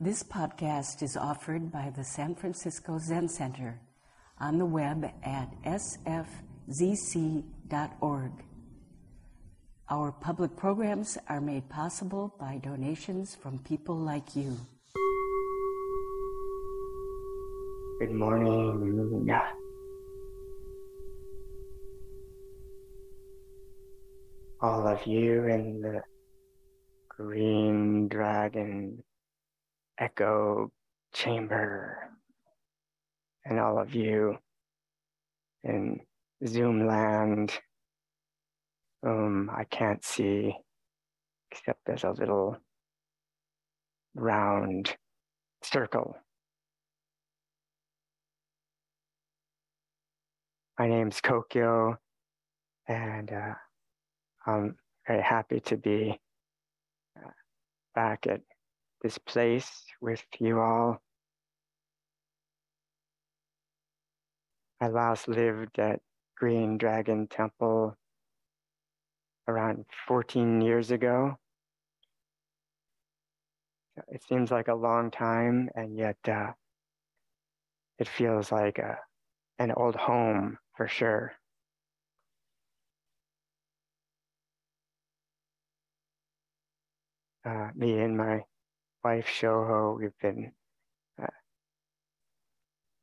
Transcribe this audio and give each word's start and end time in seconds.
This 0.00 0.22
podcast 0.22 1.02
is 1.02 1.16
offered 1.16 1.72
by 1.72 1.90
the 1.90 2.04
San 2.04 2.36
Francisco 2.36 3.00
Zen 3.00 3.28
Center 3.28 3.80
on 4.38 4.56
the 4.56 4.64
web 4.64 5.04
at 5.24 5.52
sfzc.org. 5.64 6.22
Our 9.90 10.12
public 10.12 10.56
programs 10.56 11.18
are 11.28 11.40
made 11.40 11.68
possible 11.68 12.32
by 12.38 12.58
donations 12.58 13.34
from 13.34 13.58
people 13.58 13.96
like 13.96 14.36
you. 14.36 14.56
Good 17.98 18.12
morning. 18.12 19.28
All 24.60 24.86
of 24.86 25.04
you 25.08 25.44
in 25.48 25.80
the 25.80 26.02
Green 27.08 28.06
Dragon 28.06 29.02
echo 29.98 30.70
chamber 31.12 31.98
and 33.44 33.58
all 33.58 33.78
of 33.78 33.94
you 33.94 34.36
in 35.64 36.00
Zoom 36.46 36.86
land 36.86 37.52
whom 39.02 39.50
I 39.50 39.64
can't 39.64 40.04
see 40.04 40.54
except 41.50 41.88
as 41.88 42.04
a 42.04 42.10
little 42.10 42.58
round 44.14 44.96
circle. 45.62 46.16
My 50.78 50.86
name's 50.86 51.20
Kokyo, 51.20 51.96
and 52.86 53.32
uh, 53.32 53.54
I'm 54.46 54.76
very 55.06 55.22
happy 55.22 55.60
to 55.60 55.76
be 55.76 56.20
uh, 57.16 57.30
back 57.94 58.26
at 58.28 58.42
this 59.02 59.18
place 59.18 59.84
with 60.00 60.24
you 60.38 60.60
all. 60.60 61.00
I 64.80 64.88
last 64.88 65.28
lived 65.28 65.78
at 65.78 66.00
Green 66.36 66.78
Dragon 66.78 67.26
Temple 67.26 67.96
around 69.48 69.86
14 70.06 70.60
years 70.60 70.90
ago. 70.90 71.36
It 74.08 74.22
seems 74.22 74.50
like 74.50 74.68
a 74.68 74.74
long 74.74 75.10
time, 75.10 75.68
and 75.74 75.96
yet 75.96 76.18
uh, 76.28 76.52
it 77.98 78.06
feels 78.06 78.52
like 78.52 78.78
a, 78.78 78.98
an 79.58 79.72
old 79.72 79.96
home 79.96 80.58
for 80.76 80.86
sure. 80.86 81.32
Uh, 87.44 87.70
me 87.74 87.98
and 87.98 88.16
my 88.16 88.42
wife 89.08 89.26
Shoho, 89.26 89.98
we've 89.98 90.18
been 90.20 90.52
uh, 91.18 91.26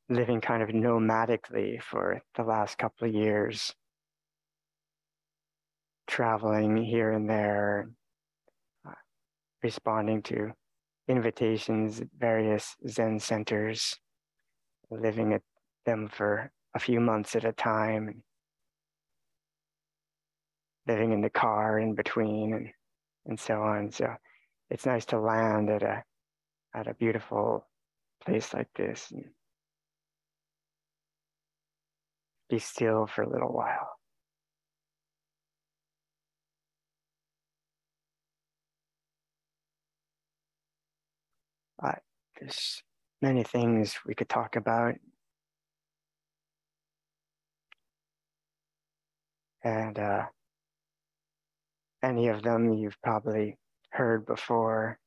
living 0.08 0.40
kind 0.40 0.62
of 0.62 0.70
nomadically 0.70 1.82
for 1.82 2.22
the 2.36 2.44
last 2.44 2.78
couple 2.78 3.08
of 3.08 3.14
years, 3.16 3.74
traveling 6.06 6.78
here 6.78 7.12
and 7.12 7.28
there, 7.28 7.90
uh, 8.88 8.92
responding 9.64 10.22
to 10.22 10.52
invitations 11.08 12.02
at 12.02 12.08
various 12.20 12.76
Zen 12.88 13.20
centers, 13.20 13.98
living 14.92 15.34
at 15.34 15.42
them 15.88 16.08
for 16.08 16.52
a 16.76 16.80
few 16.80 17.00
months 17.00 17.36
at 17.36 17.46
a 17.46 17.52
time, 17.52 18.22
living 20.88 21.14
in 21.14 21.22
the 21.22 21.32
car 21.32 21.80
in 21.80 21.96
between, 21.96 22.54
and, 22.54 22.70
and 23.26 23.40
so 23.40 23.64
on. 23.64 23.92
So 23.92 24.14
it's 24.70 24.86
nice 24.86 25.06
to 25.06 25.20
land 25.20 25.70
at 25.70 25.84
a 25.84 26.04
at 26.74 26.88
a 26.88 26.94
beautiful 26.94 27.68
place 28.26 28.54
like 28.54 28.68
this 28.76 29.12
and 29.12 29.26
be 32.50 32.60
still 32.60 33.08
for 33.08 33.24
a 33.24 33.30
little 33.30 33.54
while. 33.54 33.90
Uh, 41.82 41.94
there's 42.40 42.84
many 43.22 43.44
things 43.44 43.96
we 44.06 44.14
could 44.14 44.30
talk 44.30 44.56
about. 44.56 44.96
And 49.64 49.98
uh, 49.98 50.26
any 52.04 52.28
of 52.28 52.44
them 52.44 52.72
you've 52.72 53.02
probably 53.02 53.58
heard 53.96 54.26
before 54.26 55.00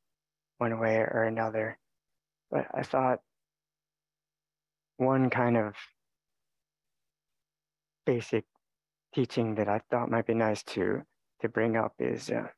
one 0.59 0.79
way 0.81 0.97
or 0.97 1.25
another. 1.25 1.79
But 2.51 2.67
I 2.75 2.83
thought 2.83 3.21
one 4.97 5.31
kind 5.31 5.57
of 5.57 5.75
basic 8.07 8.45
teaching 9.15 9.55
that 9.57 9.69
I 9.69 9.81
thought 9.91 10.11
might 10.11 10.27
be 10.27 10.35
nice 10.35 10.63
to 10.75 11.03
to 11.41 11.49
bring 11.49 11.77
up 11.77 11.93
is 11.99 12.31
uh, 12.31 12.49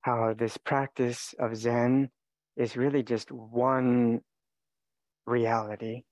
how 0.00 0.34
this 0.34 0.56
practice 0.56 1.34
of 1.38 1.56
Zen 1.56 2.10
is 2.56 2.76
really 2.76 3.02
just 3.02 3.30
one 3.30 4.22
reality 5.26 6.02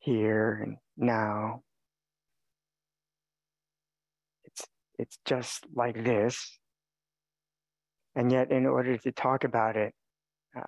here 0.00 0.60
and 0.62 0.76
now. 0.96 1.62
It's, 4.44 4.64
it's 4.98 5.18
just 5.24 5.66
like 5.74 6.04
this. 6.04 6.58
And 8.14 8.32
yet, 8.32 8.50
in 8.50 8.66
order 8.66 8.96
to 8.96 9.12
talk 9.12 9.44
about 9.44 9.76
it, 9.76 9.94
uh, 10.56 10.62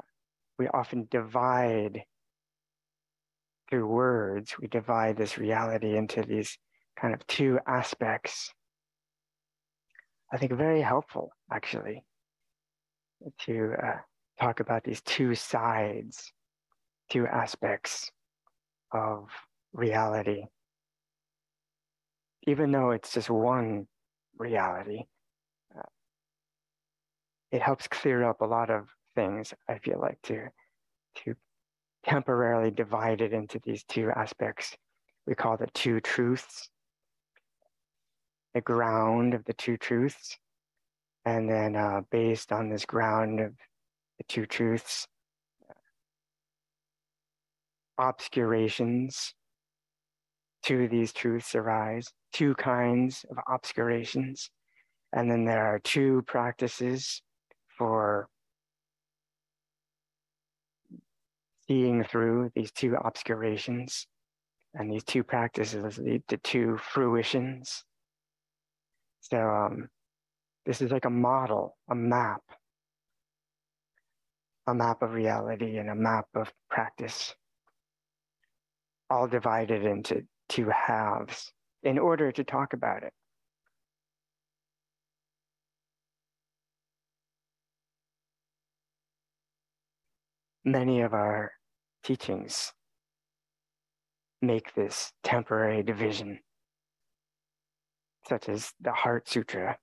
we 0.58 0.68
often 0.68 1.08
divide 1.10 2.02
through 3.68 3.86
words, 3.86 4.54
we 4.60 4.66
divide 4.68 5.16
this 5.16 5.38
reality 5.38 5.96
into 5.96 6.22
these 6.22 6.58
kind 6.98 7.14
of 7.14 7.26
two 7.26 7.58
aspects. 7.66 8.52
I 10.32 10.36
think 10.36 10.52
very 10.52 10.82
helpful, 10.82 11.32
actually, 11.50 12.04
to 13.46 13.74
uh, 13.82 13.96
talk 14.40 14.60
about 14.60 14.84
these 14.84 15.00
two 15.02 15.34
sides, 15.34 16.32
two 17.10 17.26
aspects 17.26 18.10
of 18.92 19.28
reality. 19.78 20.44
Even 22.46 22.72
though 22.72 22.90
it's 22.90 23.12
just 23.12 23.30
one 23.30 23.86
reality, 24.36 25.02
uh, 25.76 25.82
it 27.52 27.62
helps 27.62 27.86
clear 27.88 28.28
up 28.28 28.40
a 28.40 28.46
lot 28.46 28.70
of 28.70 28.88
things, 29.14 29.54
I 29.68 29.78
feel 29.78 30.00
like, 30.00 30.18
to, 30.24 30.48
to 31.24 31.34
temporarily 32.04 32.70
divide 32.70 33.20
it 33.20 33.32
into 33.32 33.60
these 33.64 33.84
two 33.84 34.10
aspects. 34.10 34.76
We 35.26 35.34
call 35.34 35.56
the 35.56 35.68
two 35.74 36.00
truths, 36.00 36.70
the 38.54 38.60
ground 38.60 39.34
of 39.34 39.44
the 39.44 39.52
two 39.52 39.76
truths. 39.76 40.36
And 41.24 41.48
then, 41.48 41.76
uh, 41.76 42.00
based 42.10 42.52
on 42.52 42.70
this 42.70 42.86
ground 42.86 43.40
of 43.40 43.52
the 44.16 44.24
two 44.28 44.46
truths, 44.46 45.06
obscurations 47.98 49.34
two 50.62 50.84
of 50.84 50.90
these 50.90 51.12
truths 51.12 51.54
arise, 51.54 52.12
two 52.32 52.54
kinds 52.54 53.24
of 53.30 53.38
obscurations. 53.48 54.50
And 55.12 55.30
then 55.30 55.44
there 55.44 55.64
are 55.64 55.78
two 55.78 56.22
practices 56.26 57.22
for 57.76 58.28
seeing 61.66 62.04
through 62.04 62.50
these 62.54 62.72
two 62.72 62.96
obscurations. 62.96 64.06
And 64.74 64.90
these 64.90 65.04
two 65.04 65.22
practices 65.24 65.98
lead 65.98 66.22
to 66.28 66.36
two 66.38 66.78
fruitions. 66.78 67.84
So 69.20 69.38
um, 69.38 69.88
this 70.66 70.82
is 70.82 70.90
like 70.90 71.06
a 71.06 71.10
model, 71.10 71.76
a 71.90 71.94
map, 71.94 72.42
a 74.66 74.74
map 74.74 75.02
of 75.02 75.12
reality 75.12 75.78
and 75.78 75.88
a 75.88 75.94
map 75.94 76.26
of 76.34 76.52
practice, 76.68 77.34
all 79.08 79.26
divided 79.26 79.84
into 79.84 80.26
two 80.48 80.68
halves 80.70 81.52
in 81.82 81.98
order 81.98 82.32
to 82.32 82.44
talk 82.44 82.72
about 82.72 83.02
it. 83.02 83.12
Many 90.64 91.00
of 91.00 91.14
our 91.14 91.52
teachings 92.04 92.72
make 94.42 94.74
this 94.74 95.12
temporary 95.22 95.82
division, 95.82 96.40
such 98.28 98.48
as 98.48 98.72
the 98.80 98.92
Heart 98.92 99.28
Sutra. 99.28 99.78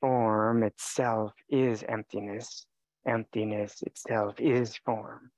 Form 0.00 0.62
itself 0.62 1.32
is 1.48 1.84
emptiness, 1.88 2.66
emptiness 3.06 3.82
itself 3.82 4.34
is 4.40 4.76
form. 4.84 5.30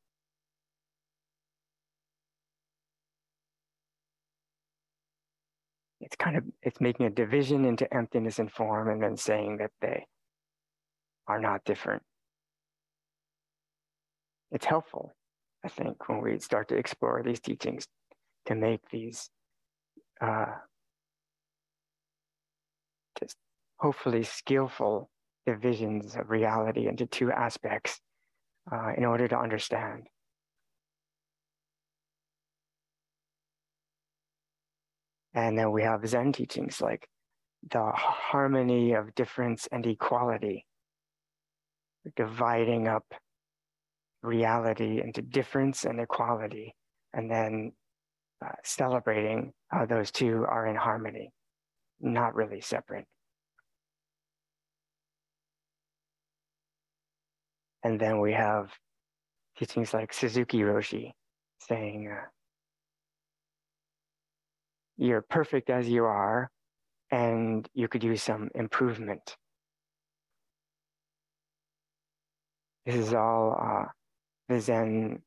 It's 6.02 6.16
kind 6.16 6.37
of 6.37 6.44
it's 6.62 6.81
making 6.81 7.06
a 7.06 7.10
division 7.10 7.64
into 7.64 7.93
emptiness 7.94 8.38
and 8.38 8.52
form 8.52 8.90
and 8.90 9.02
then 9.02 9.16
saying 9.16 9.58
that 9.58 9.70
they 9.81 10.04
are 11.26 11.40
not 11.40 11.64
different. 11.64 12.02
It's 14.50 14.66
helpful 14.66 15.14
i 15.64 15.69
think 15.69 16.08
when 16.08 16.20
we 16.20 16.38
start 16.38 16.69
to 16.69 16.76
explore 16.76 17.22
these 17.22 17.40
teachings 17.40 17.87
to 18.46 18.54
make 18.54 18.81
these 18.90 19.31
uh, 20.20 20.46
just 23.19 23.37
hopefully 23.78 24.22
skillful 24.22 25.08
divisions 25.46 26.16
of 26.16 26.31
reality 26.31 26.87
into 26.88 27.06
two 27.06 27.31
aspects 27.31 28.00
uh, 28.72 28.93
in 28.96 29.05
order 29.05 29.26
to 29.26 29.38
understand 29.38 30.06
And 35.34 35.56
then 35.56 35.73
we 35.73 35.82
have 35.82 36.06
Zen 36.06 36.32
teachings 36.32 36.81
like 36.81 37.08
the 37.70 37.90
harmony 37.94 38.93
of 38.93 39.14
difference 39.14 39.69
and 39.70 39.87
equality, 39.87 40.67
dividing 42.17 42.88
up 42.88 43.05
reality 44.23 45.00
into 45.02 45.23
difference 45.23 45.84
and 45.84 46.00
equality, 46.00 46.75
and 47.12 47.31
then 47.31 47.73
uh, 48.44 48.50
celebrating 48.64 49.52
how 49.69 49.87
those 49.87 50.11
two 50.11 50.44
are 50.49 50.67
in 50.67 50.76
harmony, 50.76 51.31
not 52.00 52.34
really 52.34 52.61
separate. 52.61 53.06
And 57.84 58.00
then 58.00 58.20
we 58.20 58.32
have 58.32 58.70
teachings 59.58 59.93
like 59.93 60.12
Suzuki 60.12 60.58
Roshi 60.58 61.12
saying, 61.69 62.12
uh, 62.12 62.26
you're 65.02 65.20
perfect 65.20 65.69
as 65.69 65.88
you 65.88 66.04
are, 66.04 66.49
and 67.10 67.69
you 67.75 67.88
could 67.88 68.04
use 68.04 68.22
some 68.22 68.50
improvement. 68.54 69.37
This 72.87 72.94
is 72.94 73.12
all 73.12 73.58
uh, 73.60 73.87
the 74.49 74.60
Zen 74.60 75.22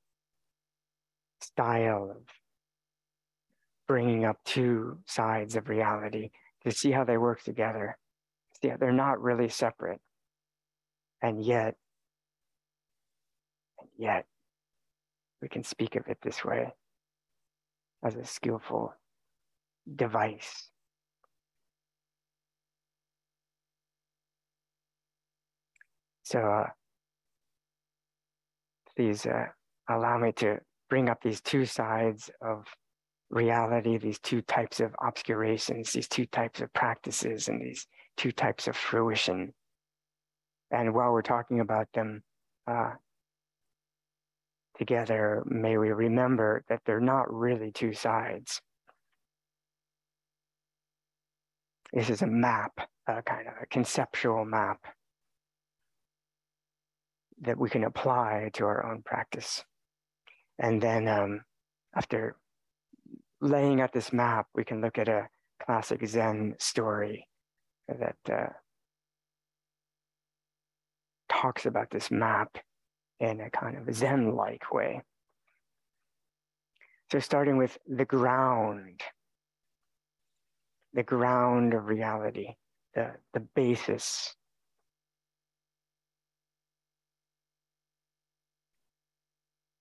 style 1.42 2.10
of 2.12 2.24
bringing 3.86 4.24
up 4.24 4.38
two 4.46 5.00
sides 5.06 5.58
of 5.58 5.68
reality 5.68 6.32
to 6.64 6.72
see 6.72 6.92
how 6.92 7.04
they 7.04 7.18
work 7.18 7.44
together. 7.44 7.98
Yeah, 8.62 8.78
they're 8.78 8.94
not 8.94 9.22
really 9.22 9.50
separate. 9.50 10.00
And 11.22 11.44
yet, 11.44 11.76
and 13.78 13.90
yet, 13.98 14.26
we 15.42 15.50
can 15.50 15.66
speak 15.66 15.98
of 15.98 16.08
it 16.08 16.20
this 16.24 16.46
way 16.46 16.74
as 18.04 18.16
a 18.16 18.24
skillful 18.24 18.94
device. 19.94 20.70
So 26.24 26.40
uh, 26.40 26.70
please 28.96 29.26
uh, 29.26 29.46
allow 29.90 30.18
me 30.18 30.32
to 30.38 30.58
bring 30.90 31.10
up 31.10 31.22
these 31.22 31.42
two 31.42 31.66
sides 31.66 32.32
of 32.42 32.66
reality, 33.30 33.98
these 33.98 34.20
two 34.20 34.42
types 34.42 34.80
of 34.80 34.96
obscurations, 35.04 35.92
these 35.92 36.08
two 36.08 36.26
types 36.26 36.62
of 36.62 36.74
practices, 36.74 37.48
and 37.48 37.62
these 37.62 37.86
two 38.18 38.32
types 38.32 38.68
of 38.68 38.76
fruition. 38.76 39.54
And 40.72 40.94
while 40.94 41.12
we're 41.12 41.22
talking 41.22 41.60
about 41.60 41.88
them 41.94 42.24
uh, 42.68 42.92
together, 44.78 45.44
may 45.46 45.78
we 45.78 45.90
remember 45.90 46.64
that 46.70 46.82
they're 46.86 47.00
not 47.00 47.32
really 47.32 47.72
two 47.72 47.94
sides. 47.94 48.62
This 51.96 52.10
is 52.10 52.22
a 52.22 52.28
map, 52.28 52.90
a 53.08 53.22
kind 53.22 53.48
of 53.48 53.54
a 53.62 53.66
conceptual 53.68 54.44
map 54.44 54.80
that 57.40 57.58
we 57.58 57.70
can 57.70 57.86
apply 57.86 58.50
to 58.56 58.66
our 58.66 58.86
own 58.86 59.02
practice. 59.02 59.64
And 60.60 60.82
then 60.82 61.08
um, 61.08 61.46
after 61.96 62.36
laying 63.40 63.80
out 63.80 63.94
this 63.94 64.12
map, 64.12 64.48
we 64.54 64.66
can 64.66 64.82
look 64.82 64.98
at 64.98 65.08
a 65.08 65.30
classic 65.66 66.06
Zen 66.06 66.56
story 66.60 67.30
that 67.88 68.18
uh, 68.30 68.50
talks 71.30 71.66
about 71.66 71.92
this 71.92 72.12
map 72.12 72.58
in 73.22 73.40
a 73.40 73.50
kind 73.50 73.78
of 73.78 73.96
Zen 73.96 74.36
like 74.36 74.74
way. 74.74 75.02
So, 77.10 77.20
starting 77.20 77.56
with 77.56 77.78
the 77.88 78.04
ground, 78.04 79.02
the 80.96 81.04
ground 81.04 81.74
of 81.74 81.88
reality, 81.88 82.56
the, 82.96 83.12
the 83.34 83.42
basis. 83.54 84.34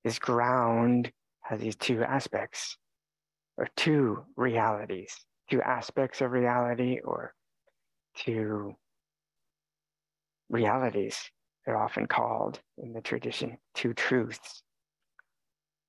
This 0.02 0.19
ground 0.19 1.12
has 1.43 1.61
these 1.61 1.76
two 1.76 2.02
aspects, 2.02 2.76
or 3.56 3.69
two 3.76 4.25
realities, 4.37 5.14
two 5.49 5.62
aspects 5.62 6.20
of 6.20 6.32
reality, 6.32 6.99
or 7.05 7.32
two 8.16 8.75
realities. 10.50 11.16
They're 11.64 11.81
often 11.81 12.06
called 12.06 12.61
in 12.76 12.93
the 12.93 13.00
tradition 13.00 13.56
two 13.75 13.94
truths. 13.94 14.62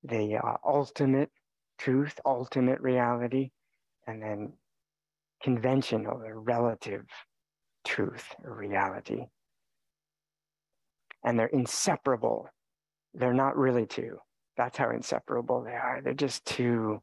The 0.04 0.36
uh, 0.36 0.56
ultimate 0.64 1.30
truth, 1.78 2.18
ultimate 2.24 2.80
reality, 2.80 3.50
and 4.06 4.22
then 4.22 4.52
conventional 5.42 6.22
or 6.22 6.40
relative 6.40 7.04
truth 7.86 8.34
or 8.44 8.54
reality. 8.54 9.26
And 11.24 11.38
they're 11.38 11.46
inseparable. 11.46 12.48
They're 13.14 13.34
not 13.34 13.56
really 13.56 13.86
two. 13.86 14.18
That's 14.56 14.76
how 14.76 14.90
inseparable 14.90 15.62
they 15.62 15.72
are. 15.72 16.00
They're 16.02 16.14
just 16.14 16.44
two 16.44 17.02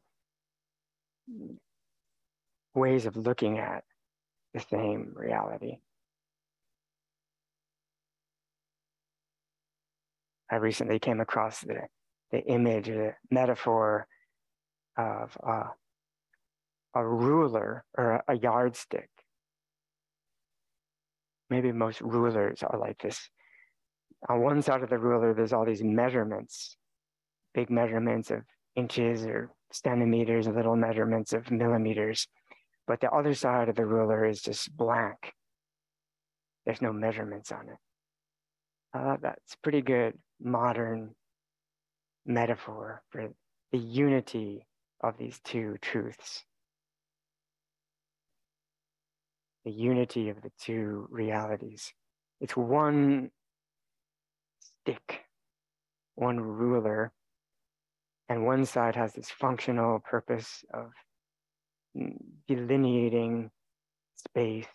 ways 2.74 3.06
of 3.06 3.16
looking 3.16 3.58
at 3.58 3.84
the 4.52 4.60
same 4.60 5.12
reality. 5.14 5.78
I 10.50 10.56
recently 10.56 10.98
came 10.98 11.20
across 11.20 11.60
the, 11.60 11.82
the 12.30 12.40
image, 12.44 12.86
the 12.86 13.14
metaphor 13.30 14.06
of 14.96 15.36
uh, 15.44 15.64
a 16.94 17.06
ruler 17.06 17.84
or 17.96 18.22
a 18.28 18.36
yardstick. 18.36 19.08
Maybe 21.50 21.72
most 21.72 22.00
rulers 22.00 22.62
are 22.62 22.78
like 22.78 22.98
this. 23.02 23.28
On 24.28 24.40
one 24.40 24.62
side 24.62 24.82
of 24.82 24.90
the 24.90 24.98
ruler, 24.98 25.34
there's 25.34 25.52
all 25.52 25.66
these 25.66 25.82
measurements, 25.82 26.76
big 27.52 27.70
measurements 27.70 28.30
of 28.30 28.42
inches 28.74 29.24
or 29.26 29.50
centimeters, 29.70 30.46
little 30.46 30.76
measurements 30.76 31.32
of 31.32 31.50
millimeters. 31.50 32.26
But 32.86 33.00
the 33.00 33.10
other 33.10 33.34
side 33.34 33.68
of 33.68 33.76
the 33.76 33.86
ruler 33.86 34.24
is 34.24 34.40
just 34.40 34.74
blank. 34.76 35.32
There's 36.64 36.82
no 36.82 36.92
measurements 36.92 37.52
on 37.52 37.68
it. 37.68 37.78
Uh, 38.94 39.16
that's 39.20 39.56
pretty 39.62 39.82
good 39.82 40.14
modern 40.40 41.14
metaphor 42.24 43.02
for 43.10 43.28
the 43.72 43.78
unity 43.78 44.66
of 45.02 45.18
these 45.18 45.40
two 45.44 45.76
truths. 45.82 46.44
The 49.64 49.72
unity 49.72 50.28
of 50.28 50.42
the 50.42 50.50
two 50.60 51.06
realities. 51.10 51.92
It's 52.40 52.56
one 52.56 53.30
stick, 54.60 55.24
one 56.14 56.40
ruler, 56.40 57.12
and 58.28 58.44
one 58.44 58.64
side 58.64 58.96
has 58.96 59.14
this 59.14 59.30
functional 59.30 60.00
purpose 60.00 60.64
of 60.72 60.90
delineating 62.48 63.50
space 64.16 64.66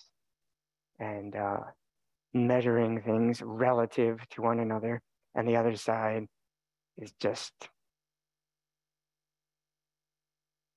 and 1.00 1.36
uh, 1.36 1.60
measuring 2.34 3.02
things 3.02 3.42
relative 3.42 4.20
to 4.30 4.42
one 4.42 4.60
another, 4.60 5.02
and 5.36 5.48
the 5.48 5.56
other 5.56 5.76
side 5.76 6.26
is 6.98 7.14
just 7.20 7.54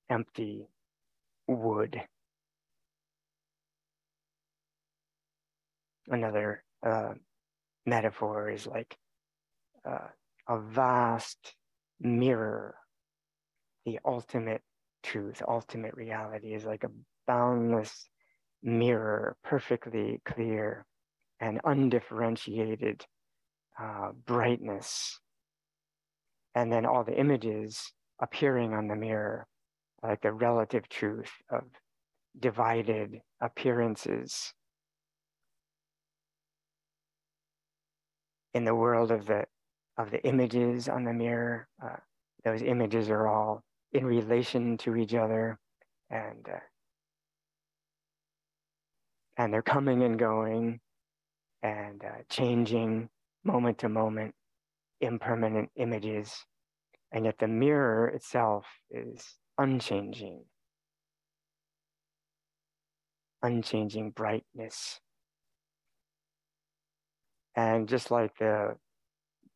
empty 0.09 0.67
wood 1.47 2.01
another 6.07 6.63
uh, 6.85 7.13
metaphor 7.85 8.49
is 8.49 8.67
like 8.67 8.95
uh, 9.87 10.07
a 10.47 10.59
vast 10.59 11.55
mirror. 11.99 12.75
The 13.85 13.99
ultimate 14.05 14.61
truth, 15.03 15.41
ultimate 15.47 15.93
reality 15.93 16.53
is 16.53 16.65
like 16.65 16.83
a 16.83 16.91
boundless 17.27 18.07
mirror, 18.61 19.35
perfectly 19.43 20.21
clear 20.25 20.85
and 21.39 21.59
undifferentiated 21.63 23.05
uh, 23.79 24.11
brightness. 24.25 25.19
And 26.55 26.71
then 26.71 26.85
all 26.85 27.03
the 27.03 27.19
images 27.19 27.91
appearing 28.21 28.73
on 28.73 28.87
the 28.87 28.95
mirror, 28.95 29.47
like 30.01 30.21
the 30.21 30.31
relative 30.31 30.87
truth 30.87 31.31
of 31.49 31.63
divided 32.39 33.19
appearances. 33.41 34.53
In 38.53 38.65
the 38.65 38.75
world 38.75 39.11
of 39.11 39.25
the 39.25 39.45
of 39.97 40.11
the 40.11 40.23
images 40.25 40.89
on 40.89 41.03
the 41.03 41.13
mirror, 41.13 41.67
uh, 41.83 41.97
those 42.43 42.61
images 42.61 43.09
are 43.09 43.27
all 43.27 43.63
in 43.91 44.05
relation 44.05 44.77
to 44.79 44.95
each 44.95 45.13
other, 45.13 45.59
and 46.09 46.47
uh, 46.47 46.59
and 49.37 49.53
they're 49.53 49.61
coming 49.61 50.03
and 50.03 50.19
going, 50.19 50.79
and 51.63 52.03
uh, 52.03 52.21
changing 52.29 53.09
moment 53.43 53.79
to 53.79 53.89
moment, 53.89 54.33
impermanent 55.01 55.69
images, 55.75 56.45
and 57.11 57.25
yet 57.25 57.37
the 57.39 57.47
mirror 57.47 58.07
itself 58.07 58.65
is 58.91 59.37
unchanging 59.57 60.43
unchanging 63.43 64.11
brightness. 64.11 64.99
And 67.55 67.87
just 67.87 68.11
like 68.11 68.37
the, 68.37 68.75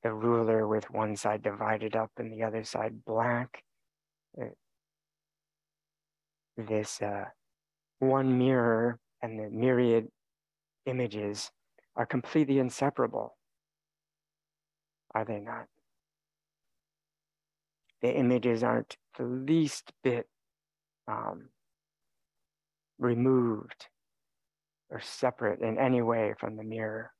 the 0.04 0.14
ruler 0.14 0.68
with 0.68 0.92
one 0.92 1.16
side 1.16 1.42
divided 1.42 1.96
up 1.96 2.12
and 2.18 2.32
the 2.32 2.44
other 2.44 2.64
side 2.64 3.04
black, 3.06 3.64
uh, 4.40 4.46
this 6.58 7.02
uh, 7.02 7.26
one 8.00 8.38
mirror 8.38 9.00
and 9.22 9.40
the 9.40 9.50
myriad 9.50 10.08
images 10.86 11.52
are 11.96 12.06
completely 12.06 12.60
inseparable. 12.60 13.36
Are 15.14 15.26
they 15.26 15.40
not? 15.40 15.66
The 18.02 18.16
images 18.16 18.62
aren't 18.64 18.98
the 19.18 19.24
least 19.24 19.92
bit 20.04 20.28
um, 21.08 21.50
removed 23.00 23.88
or 24.90 25.00
separate 25.00 25.62
in 25.62 25.80
any 25.80 26.02
way 26.02 26.36
from 26.40 26.56
the 26.56 26.64
mirror. 26.64 27.12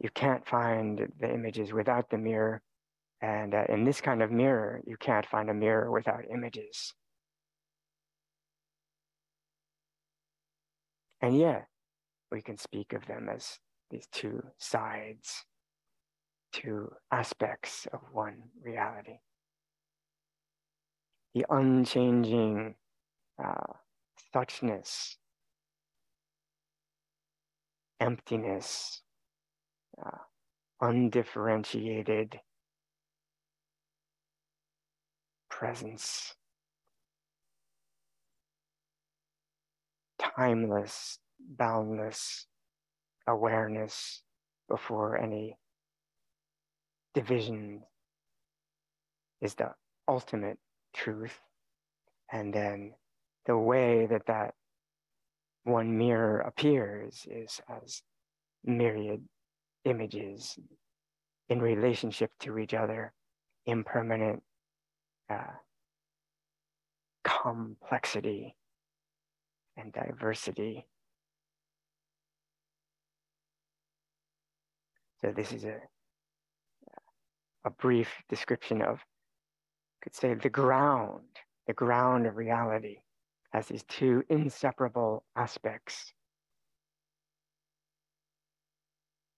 You 0.00 0.08
can't 0.14 0.46
find 0.46 1.12
the 1.20 1.32
images 1.32 1.72
without 1.74 2.08
the 2.08 2.16
mirror. 2.16 2.62
And 3.20 3.54
uh, 3.54 3.64
in 3.68 3.84
this 3.84 4.00
kind 4.00 4.22
of 4.22 4.30
mirror, 4.30 4.80
you 4.86 4.96
can't 4.96 5.26
find 5.26 5.50
a 5.50 5.54
mirror 5.54 5.90
without 5.90 6.24
images. 6.32 6.94
And 11.20 11.36
yet, 11.36 11.66
we 12.32 12.40
can 12.40 12.56
speak 12.56 12.94
of 12.94 13.06
them 13.06 13.28
as 13.28 13.58
these 13.90 14.06
two 14.10 14.42
sides, 14.56 15.44
two 16.50 16.90
aspects 17.12 17.86
of 17.92 18.00
one 18.12 18.38
reality. 18.62 19.18
The 21.34 21.44
unchanging 21.50 22.74
uh, 23.42 23.74
suchness, 24.34 25.16
emptiness, 28.00 29.02
uh, 30.04 30.18
undifferentiated 30.80 32.40
presence, 35.50 36.34
timeless, 40.18 41.18
boundless 41.38 42.46
awareness 43.26 44.22
before 44.68 45.18
any 45.18 45.56
division 47.14 47.82
is 49.40 49.54
the 49.54 49.70
ultimate 50.08 50.58
truth. 50.94 51.38
And 52.32 52.54
then 52.54 52.94
the 53.46 53.56
way 53.56 54.06
that 54.06 54.26
that 54.26 54.54
one 55.64 55.98
mirror 55.98 56.40
appears 56.40 57.26
is 57.30 57.60
as 57.68 58.02
myriad 58.64 59.24
images 59.84 60.58
in 61.48 61.60
relationship 61.60 62.30
to 62.40 62.58
each 62.58 62.74
other, 62.74 63.12
impermanent 63.66 64.42
uh, 65.28 65.54
complexity 67.24 68.56
and 69.76 69.92
diversity. 69.92 70.86
So 75.20 75.32
this 75.36 75.52
is 75.52 75.64
a 75.64 75.76
a 77.64 77.70
brief 77.70 78.08
description 78.28 78.82
of, 78.82 79.00
could 80.02 80.14
say, 80.14 80.34
the 80.34 80.48
ground, 80.48 81.20
the 81.66 81.72
ground 81.74 82.26
of 82.26 82.36
reality 82.36 82.96
has 83.52 83.66
these 83.66 83.84
two 83.84 84.22
inseparable 84.28 85.24
aspects. 85.36 86.12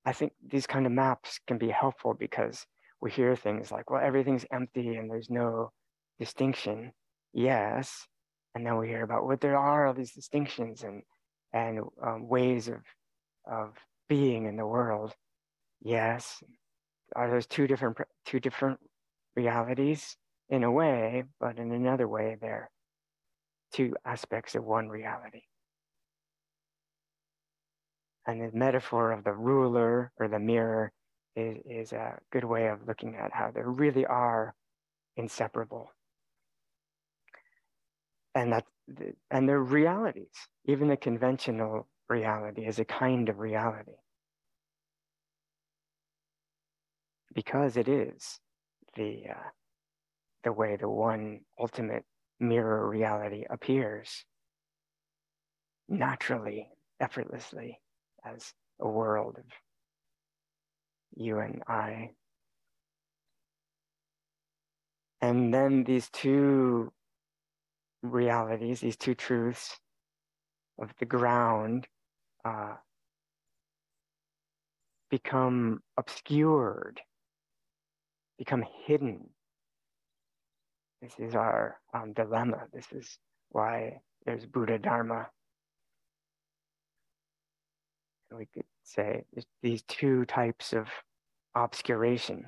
I 0.05 0.13
think 0.13 0.33
these 0.47 0.67
kind 0.67 0.87
of 0.87 0.93
maps 0.93 1.39
can 1.47 1.59
be 1.59 1.69
helpful 1.69 2.15
because 2.15 2.67
we 3.01 3.11
hear 3.11 3.37
things 3.37 3.71
like, 3.71 3.91
well, 3.91 4.01
everything's 4.03 4.47
empty 4.53 4.97
and 4.97 5.11
there's 5.11 5.31
no 5.31 5.71
distinction. 6.19 6.93
Yes. 7.33 8.07
And 8.55 8.67
then 8.67 8.77
we 8.77 8.89
hear 8.89 9.03
about 9.03 9.25
what 9.25 9.41
there 9.41 9.57
are 9.57 9.87
all 9.87 9.95
these 9.95 10.13
distinctions 10.13 10.83
and, 10.83 11.03
and 11.53 11.81
um, 12.05 12.29
ways 12.29 12.69
of, 12.69 12.81
of 13.51 13.75
being 14.09 14.47
in 14.47 14.57
the 14.57 14.67
world. 14.67 15.15
Yes. 15.83 16.43
Are 17.15 17.31
those 17.31 17.47
two 17.47 17.67
different, 17.67 17.97
two 18.27 18.41
different 18.41 18.79
realities 19.37 20.17
in 20.49 20.65
a 20.65 20.71
way, 20.71 21.25
but 21.41 21.59
in 21.59 21.73
another 21.73 22.09
way, 22.09 22.37
they're 22.41 22.71
two 23.73 23.97
aspects 24.05 24.55
of 24.55 24.65
one 24.65 24.89
reality. 24.89 25.43
And 28.27 28.41
the 28.41 28.57
metaphor 28.57 29.13
of 29.13 29.25
the 29.25 29.33
ruler 29.33 30.13
or 30.19 30.29
the 30.29 30.39
mirror 30.39 30.93
is, 31.35 31.59
is 31.65 31.93
a 31.93 32.19
good 32.31 32.45
way 32.45 32.69
of 32.69 32.87
looking 32.87 33.17
at 33.17 33.33
how 33.33 33.51
they 33.51 33.63
really 33.63 34.07
are 34.07 34.55
inseparable. 35.17 35.91
And 38.35 38.53
that 38.53 38.65
and 39.31 39.49
they're 39.49 39.63
realities. 39.63 40.49
Even 40.67 40.89
the 40.89 40.97
conventional 40.97 41.89
reality 42.09 42.67
is 42.67 42.79
a 42.79 42.85
kind 42.85 43.29
of 43.29 43.39
reality. 43.39 43.93
Because 47.35 47.77
it 47.77 47.89
is 47.89 48.39
the 48.97 49.25
uh, 49.31 49.49
the 50.45 50.53
way 50.53 50.77
the 50.77 50.89
one 50.89 51.41
ultimate 51.59 52.05
mirror 52.41 52.89
reality 52.89 53.45
appears 53.49 54.25
naturally, 55.89 56.69
effortlessly 57.01 57.79
as 58.25 58.53
a 58.81 58.89
world 58.89 59.37
of 59.39 59.45
you 61.17 61.39
and 61.39 61.63
I. 61.67 62.11
And 65.21 65.53
then 65.53 65.85
these 65.85 66.09
two 66.11 66.93
realities, 68.03 68.81
these 68.81 68.97
two 68.97 69.15
truths 69.15 69.79
of 70.81 70.91
the 70.99 71.07
ground, 71.07 71.87
uh, 72.45 72.75
become 75.11 75.81
obscured, 75.97 77.01
become 78.39 78.65
hidden 78.87 79.29
this 81.03 81.19
is 81.19 81.35
our 81.35 81.81
um, 81.93 82.13
dilemma. 82.13 82.59
This 82.73 82.87
is 82.93 83.19
why 83.51 84.01
there's 84.25 84.47
Buddha 84.47 84.79
Dharma. 84.79 85.27
We 88.37 88.47
could 88.47 88.65
say 88.83 89.25
these 89.63 89.83
two 89.83 90.25
types 90.25 90.73
of 90.73 90.89
obscuration 91.55 92.47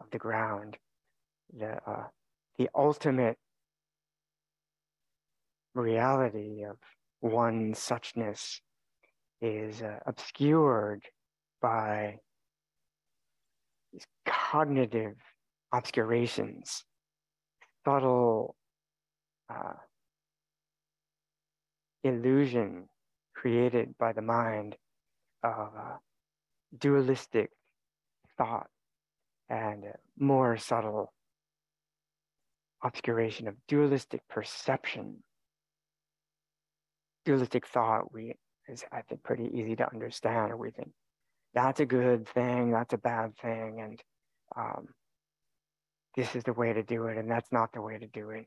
of 0.00 0.10
the 0.10 0.18
ground. 0.18 0.76
The, 1.56 1.78
uh, 1.86 2.04
the 2.58 2.68
ultimate 2.74 3.36
reality 5.74 6.64
of 6.64 6.76
one 7.20 7.72
suchness 7.74 8.60
is 9.40 9.82
uh, 9.82 9.98
obscured 10.06 11.04
by 11.60 12.18
these 13.92 14.04
cognitive 14.26 15.14
obscurations 15.72 16.84
subtle 17.84 18.54
uh, 19.50 19.74
illusion 22.04 22.88
created 23.42 23.92
by 23.98 24.12
the 24.12 24.22
mind 24.22 24.76
of 25.42 25.70
uh, 25.76 25.96
dualistic 26.78 27.50
thought 28.38 28.68
and 29.48 29.82
more 30.16 30.56
subtle 30.56 31.12
obscuration 32.84 33.48
of 33.48 33.56
dualistic 33.66 34.20
perception. 34.28 35.16
Dualistic 37.24 37.66
thought 37.66 38.12
we 38.14 38.36
is 38.68 38.84
I 38.92 39.02
think 39.02 39.24
pretty 39.24 39.50
easy 39.52 39.74
to 39.74 39.90
understand. 39.92 40.56
We 40.56 40.70
think 40.70 40.92
that's 41.52 41.80
a 41.80 41.86
good 41.86 42.28
thing, 42.28 42.70
that's 42.70 42.94
a 42.94 42.98
bad 42.98 43.36
thing, 43.42 43.80
and 43.80 44.00
um, 44.56 44.86
this 46.16 46.36
is 46.36 46.44
the 46.44 46.52
way 46.52 46.72
to 46.72 46.84
do 46.84 47.06
it 47.06 47.18
and 47.18 47.28
that's 47.28 47.50
not 47.50 47.72
the 47.72 47.82
way 47.82 47.98
to 47.98 48.06
do 48.06 48.30
it. 48.30 48.46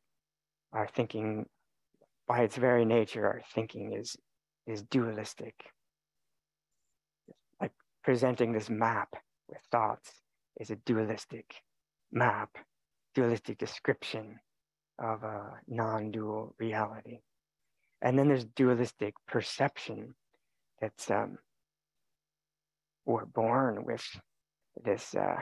Our 0.71 0.87
thinking 0.87 1.47
by 2.29 2.43
its 2.43 2.55
very 2.55 2.85
nature, 2.85 3.25
our 3.25 3.41
thinking 3.53 3.93
is, 3.93 4.15
is 4.67 4.83
dualistic. 4.83 5.55
Like 7.61 7.71
presenting 8.03 8.51
this 8.51 8.69
map 8.69 9.09
with 9.47 9.59
thoughts 9.71 10.11
is 10.59 10.69
a 10.69 10.75
dualistic 10.77 11.55
map, 12.11 12.49
dualistic 13.13 13.57
description 13.57 14.39
of 14.99 15.23
a 15.23 15.59
non 15.67 16.11
dual 16.11 16.55
reality. 16.59 17.19
And 18.01 18.17
then 18.17 18.27
there's 18.27 18.45
dualistic 18.45 19.13
perception 19.27 20.15
that's 20.79 21.09
um, 21.09 21.37
we're 23.05 23.25
born 23.25 23.85
with 23.85 24.03
this 24.83 25.15
uh, 25.15 25.41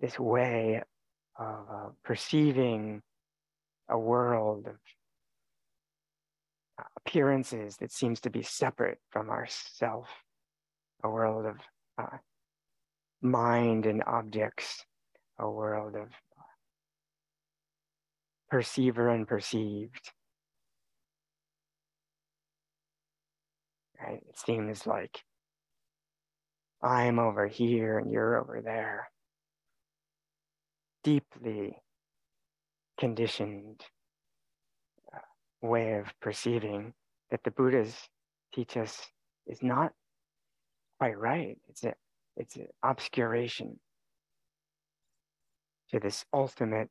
this 0.00 0.18
way 0.18 0.82
of 1.38 1.66
uh, 1.72 1.88
perceiving 2.04 3.02
a 3.88 3.98
world 3.98 4.66
of 4.66 4.76
appearances 6.96 7.76
that 7.78 7.92
seems 7.92 8.20
to 8.20 8.30
be 8.30 8.42
separate 8.42 8.98
from 9.10 9.30
ourself, 9.30 10.08
a 11.02 11.08
world 11.08 11.46
of 11.46 11.56
uh, 11.98 12.16
mind 13.22 13.86
and 13.86 14.02
objects, 14.06 14.84
a 15.38 15.50
world 15.50 15.96
of 15.96 16.08
perceiver 18.50 19.08
and 19.08 19.26
perceived. 19.26 20.12
Right? 24.00 24.22
It 24.28 24.38
seems 24.38 24.86
like 24.86 25.22
I'm 26.82 27.18
over 27.18 27.46
here 27.46 27.98
and 27.98 28.10
you're 28.10 28.38
over 28.38 28.60
there. 28.62 29.10
Deeply 31.04 31.76
conditioned 32.98 33.80
uh, 33.80 33.99
way 35.62 35.94
of 35.94 36.06
perceiving 36.20 36.92
that 37.30 37.42
the 37.44 37.50
Buddhas 37.50 37.94
teach 38.54 38.76
us 38.76 39.06
is 39.46 39.62
not 39.62 39.92
quite 40.98 41.18
right. 41.18 41.56
It's 41.68 41.84
a 41.84 41.94
it's 42.36 42.56
an 42.56 42.68
obscuration 42.82 43.78
to 45.90 46.00
this 46.00 46.24
ultimate 46.32 46.88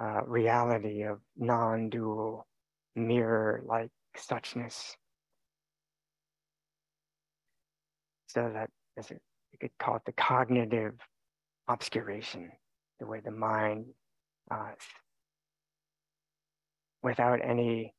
uh, 0.00 0.22
reality 0.26 1.02
of 1.02 1.18
non-dual 1.36 2.46
mirror-like 2.94 3.90
suchness. 4.16 4.92
So 8.28 8.50
that 8.54 8.70
as 8.98 9.10
a, 9.10 9.14
you 9.14 9.58
could 9.60 9.70
call 9.78 9.96
it 9.96 10.02
the 10.06 10.12
cognitive 10.12 10.94
obscuration, 11.68 12.50
the 13.00 13.06
way 13.06 13.20
the 13.24 13.30
mind, 13.30 13.86
uh, 14.50 14.72
without 17.02 17.40
any 17.42 17.94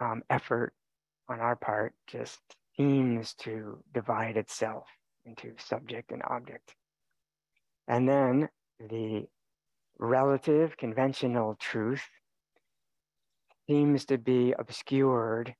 um, 0.00 0.22
effort 0.30 0.72
on 1.28 1.40
our 1.40 1.56
part, 1.56 1.94
just 2.06 2.40
seems 2.76 3.34
to 3.34 3.82
divide 3.92 4.36
itself 4.36 4.86
into 5.24 5.52
subject 5.58 6.12
and 6.12 6.22
object. 6.28 6.74
And 7.88 8.08
then 8.08 8.48
the 8.78 9.26
relative 9.98 10.76
conventional 10.76 11.56
truth 11.60 12.02
seems 13.68 14.04
to 14.06 14.18
be 14.18 14.54
obscured 14.58 15.54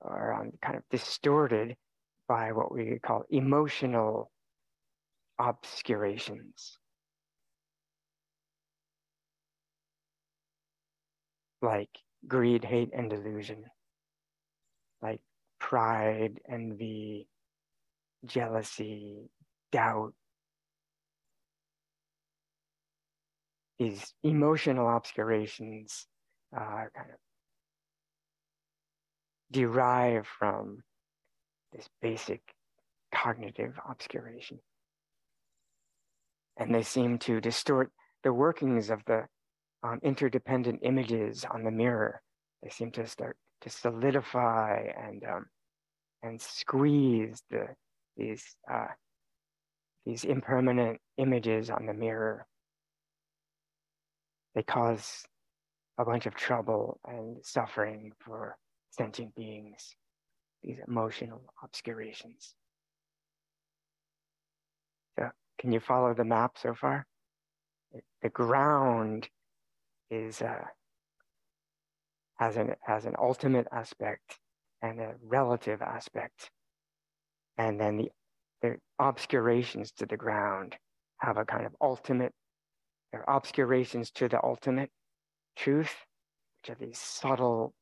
or 0.00 0.34
um, 0.34 0.52
kind 0.62 0.76
of 0.76 0.82
distorted 0.90 1.76
by 2.28 2.52
what 2.52 2.72
we 2.72 2.98
call 3.02 3.24
emotional 3.30 4.30
obscurations. 5.38 6.78
Like 11.62 11.90
greed, 12.26 12.64
hate, 12.64 12.90
and 12.92 13.08
delusion, 13.08 13.64
like 15.02 15.20
pride, 15.58 16.40
envy, 16.48 17.28
jealousy, 18.24 19.30
doubt, 19.72 20.12
these 23.78 24.14
emotional 24.22 24.88
obscurations 24.88 26.06
uh, 26.56 26.60
kind 26.94 27.10
of 27.10 27.18
derive 29.50 30.26
from 30.26 30.82
this 31.72 31.88
basic 32.00 32.40
cognitive 33.14 33.74
obscuration. 33.88 34.58
And 36.56 36.74
they 36.74 36.82
seem 36.82 37.18
to 37.20 37.40
distort 37.40 37.92
the 38.24 38.32
workings 38.32 38.88
of 38.88 39.04
the 39.06 39.26
um, 39.82 40.00
interdependent 40.02 40.80
images 40.82 41.44
on 41.50 41.64
the 41.64 41.70
mirror. 41.70 42.22
They 42.62 42.70
seem 42.70 42.90
to 42.92 43.06
start 43.06 43.36
to 43.62 43.70
solidify 43.70 44.88
and 44.96 45.22
um, 45.24 45.46
and 46.22 46.40
squeeze 46.40 47.42
the 47.50 47.68
these 48.16 48.44
uh, 48.72 48.88
these 50.04 50.24
impermanent 50.24 51.00
images 51.18 51.70
on 51.70 51.86
the 51.86 51.94
mirror 51.94 52.46
they 54.56 54.62
cause 54.62 55.22
a 55.98 56.04
bunch 56.04 56.24
of 56.24 56.34
trouble 56.34 56.98
and 57.06 57.36
suffering 57.44 58.12
for 58.24 58.56
sentient 58.90 59.34
beings, 59.34 59.94
these 60.62 60.78
emotional 60.88 61.42
obscurations. 61.62 62.54
So, 65.18 65.28
can 65.60 65.72
you 65.72 65.80
follow 65.80 66.14
the 66.14 66.24
map 66.24 66.52
so 66.56 66.74
far? 66.74 67.06
The 68.22 68.30
ground 68.30 69.28
is 70.10 70.42
uh, 70.42 70.64
has 72.38 72.56
an 72.56 72.74
has 72.82 73.04
an 73.06 73.14
ultimate 73.18 73.66
aspect 73.72 74.38
and 74.82 75.00
a 75.00 75.14
relative 75.22 75.82
aspect, 75.82 76.50
and 77.58 77.80
then 77.80 77.96
the 77.96 78.10
the 78.62 78.76
obscurations 78.98 79.92
to 79.92 80.06
the 80.06 80.16
ground 80.16 80.76
have 81.18 81.36
a 81.36 81.44
kind 81.44 81.66
of 81.66 81.74
ultimate 81.80 82.32
they're 83.12 83.28
obscurations 83.30 84.10
to 84.12 84.28
the 84.28 84.42
ultimate 84.44 84.90
truth, 85.56 85.94
which 86.60 86.70
are 86.70 86.78
these 86.78 86.98
subtle, 86.98 87.72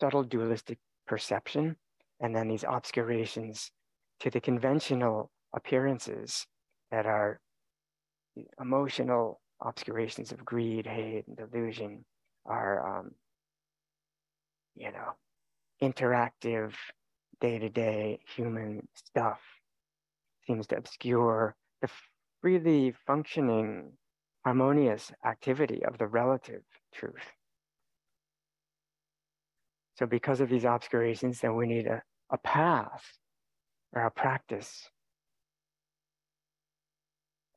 subtle 0.00 0.24
dualistic 0.24 0.78
perception, 1.06 1.76
and 2.20 2.34
then 2.34 2.48
these 2.48 2.64
obscurations 2.64 3.70
to 4.20 4.30
the 4.30 4.40
conventional 4.40 5.30
appearances 5.54 6.46
that 6.90 7.06
are 7.06 7.40
emotional 8.60 9.40
obscurations 9.62 10.32
of 10.32 10.44
greed, 10.44 10.86
hate, 10.86 11.24
and 11.26 11.36
delusion 11.36 12.04
are, 12.46 12.98
um, 12.98 13.10
you 14.74 14.90
know, 14.92 15.12
interactive, 15.82 16.72
day 17.40 17.58
to 17.58 17.68
day 17.68 18.20
human 18.36 18.86
stuff 18.94 19.40
seems 20.46 20.66
to 20.66 20.76
obscure 20.76 21.54
the 21.80 21.88
freely 22.40 22.94
functioning, 23.06 23.92
harmonious 24.44 25.10
activity 25.24 25.84
of 25.84 25.98
the 25.98 26.06
relative 26.06 26.62
truth. 26.94 27.34
So, 29.98 30.06
because 30.06 30.40
of 30.40 30.48
these 30.48 30.64
obscurations, 30.64 31.40
then 31.40 31.56
we 31.56 31.66
need 31.66 31.86
a, 31.86 32.02
a 32.30 32.38
path 32.38 33.04
or 33.92 34.02
a 34.02 34.10
practice. 34.10 34.88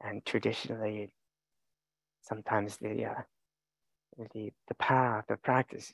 And 0.01 0.25
traditionally, 0.25 1.13
sometimes 2.23 2.77
the, 2.77 3.05
uh, 3.05 3.21
the, 4.33 4.51
the 4.67 4.75
path 4.75 5.29
of 5.29 5.41
practice 5.41 5.93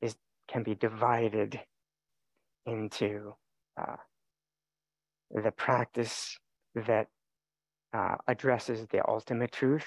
is, 0.00 0.16
can 0.48 0.62
be 0.62 0.74
divided 0.74 1.60
into 2.66 3.34
uh, 3.80 3.96
the 5.42 5.50
practice 5.50 6.38
that 6.74 7.08
uh, 7.92 8.16
addresses 8.26 8.86
the 8.90 9.06
ultimate 9.08 9.52
truth, 9.52 9.86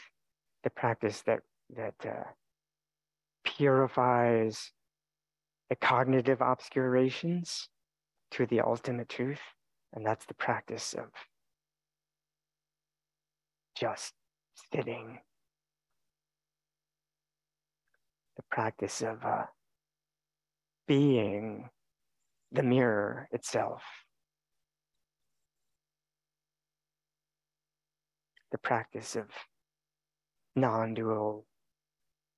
the 0.64 0.70
practice 0.70 1.22
that 1.24 1.42
that 1.76 1.96
uh, 2.06 2.24
purifies 3.44 4.72
the 5.70 5.76
cognitive 5.76 6.42
obscurations 6.42 7.68
to 8.32 8.46
the 8.46 8.62
ultimate 8.62 9.10
truth, 9.10 9.42
and 9.94 10.06
that's 10.06 10.26
the 10.26 10.34
practice 10.34 10.94
of 10.94 11.10
just 13.76 14.14
sitting, 14.74 15.20
the 18.36 18.44
practice 18.52 19.02
of 19.02 19.24
uh, 19.24 19.46
being 20.88 21.70
the 22.52 22.64
mirror 22.64 23.28
itself. 23.32 23.84
the 28.52 28.58
practice 28.58 29.16
of 29.16 29.26
non 30.56 30.94
dual 30.94 31.46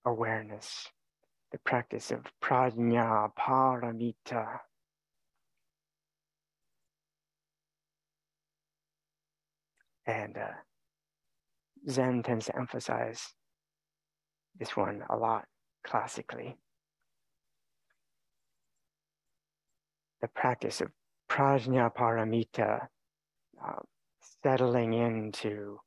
awareness, 0.05 0.87
the 1.51 1.59
practice 1.59 2.11
of 2.11 2.25
prajna 2.41 3.31
paramita. 3.37 4.59
And 10.05 10.37
uh, 10.37 10.47
Zen 11.87 12.23
tends 12.23 12.47
to 12.47 12.57
emphasize 12.57 13.33
this 14.57 14.75
one 14.75 15.03
a 15.09 15.15
lot 15.15 15.45
classically. 15.85 16.57
The 20.21 20.27
practice 20.27 20.81
of 20.81 20.89
prajna 21.29 21.93
paramita, 21.93 22.87
uh, 23.63 23.79
settling 24.43 24.93
into 24.93 25.79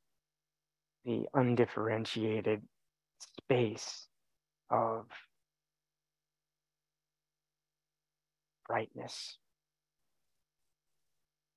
the 1.05 1.27
undifferentiated 1.35 2.63
space 3.19 4.09
of 4.71 5.07
brightness, 8.67 9.37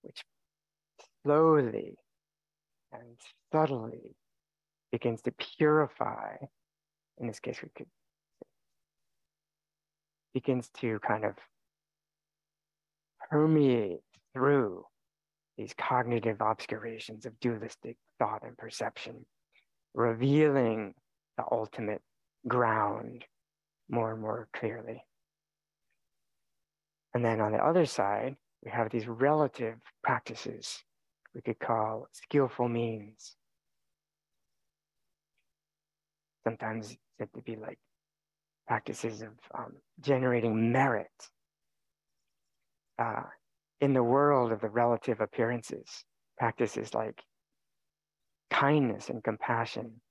which 0.02 0.24
slowly 1.24 1.96
and 2.92 3.18
subtly 3.52 4.16
begins 4.96 5.22
to 5.22 5.32
purify, 5.58 6.38
in 7.18 7.28
this 7.28 7.42
case, 7.42 7.62
we 7.62 7.68
could 7.76 7.88
begins 10.34 10.70
to 10.70 11.00
kind 11.00 11.26
of 11.26 11.34
permeate 13.30 14.00
through 14.34 14.86
these 15.58 15.74
cognitive 15.78 16.42
obscurations 16.42 17.26
of 17.26 17.38
dualistic 17.42 17.98
thought 18.20 18.44
and 18.46 18.58
perception, 18.58 19.26
revealing 19.94 20.94
the 21.38 21.44
ultimate 21.52 22.02
ground 22.48 23.26
more 23.90 24.14
and 24.14 24.22
more 24.22 24.48
clearly. 24.54 25.04
And 27.14 27.24
then 27.24 27.42
on 27.42 27.52
the 27.52 27.66
other 27.66 27.86
side, 27.86 28.38
we 28.64 28.72
have 28.72 28.90
these 28.92 29.08
relative 29.08 29.76
practices 30.04 30.82
we 31.34 31.42
could 31.42 31.60
call 31.60 32.08
skillful 32.14 32.70
means. 32.70 33.36
Sometimes 36.46 36.98
said 37.18 37.30
to 37.34 37.42
be 37.42 37.56
like 37.56 37.80
practices 38.68 39.22
of 39.22 39.30
um, 39.58 39.74
generating 40.02 40.72
merit 40.72 41.08
uh, 43.00 43.24
in 43.82 43.94
the 43.94 44.04
world 44.04 44.52
of 44.52 44.62
the 44.62 44.70
relative 44.70 45.22
appearances. 45.22 46.06
Practices 46.38 46.94
like 46.94 47.22
kindness 48.50 49.10
and 49.10 49.24
compassion 49.24 50.02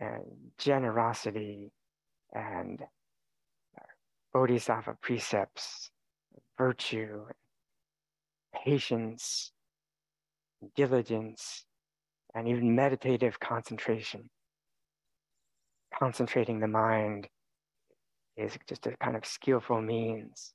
and 0.00 0.24
generosity 0.58 1.70
and 2.34 2.82
bodhisattva 4.32 4.96
precepts, 5.00 5.90
virtue, 6.56 7.24
patience, 8.64 9.52
diligence, 10.74 11.64
and 12.34 12.48
even 12.48 12.74
meditative 12.74 13.38
concentration. 13.38 14.30
Concentrating 15.98 16.58
the 16.58 16.68
mind 16.68 17.28
is 18.36 18.56
just 18.68 18.86
a 18.86 18.96
kind 18.96 19.16
of 19.16 19.24
skillful 19.24 19.80
means 19.80 20.54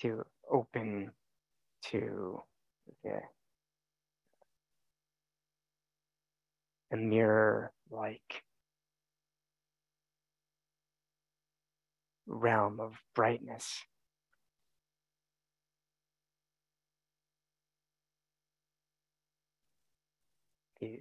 to 0.00 0.24
open 0.50 1.10
to 1.90 2.40
the, 3.02 3.20
a 6.92 6.96
mirror 6.96 7.72
like 7.90 8.42
realm 12.26 12.80
of 12.80 12.92
brightness. 13.14 13.82
These, 20.80 21.00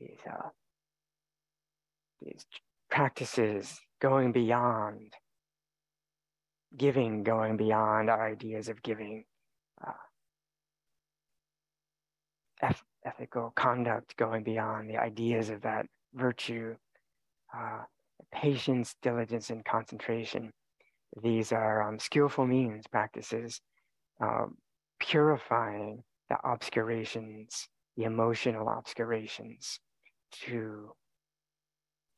these, 0.00 0.18
uh, 0.28 0.48
these 2.20 2.44
practices 2.90 3.80
going 4.00 4.32
beyond 4.32 5.14
giving, 6.76 7.22
going 7.22 7.56
beyond 7.56 8.10
our 8.10 8.26
ideas 8.26 8.68
of 8.68 8.82
giving, 8.82 9.24
uh, 9.86 9.92
eth- 12.62 12.84
ethical 13.04 13.52
conduct, 13.56 14.16
going 14.16 14.42
beyond 14.42 14.88
the 14.90 14.98
ideas 14.98 15.50
of 15.50 15.62
that 15.62 15.86
virtue, 16.14 16.76
uh, 17.56 17.82
patience, 18.32 18.94
diligence, 19.02 19.50
and 19.50 19.64
concentration. 19.64 20.52
These 21.22 21.52
are 21.52 21.88
um, 21.88 21.98
skillful 21.98 22.46
means 22.46 22.86
practices, 22.86 23.60
um, 24.20 24.56
purifying 25.00 26.02
the 26.28 26.36
obscurations, 26.44 27.68
the 27.96 28.04
emotional 28.04 28.68
obscurations 28.68 29.80
to 30.44 30.92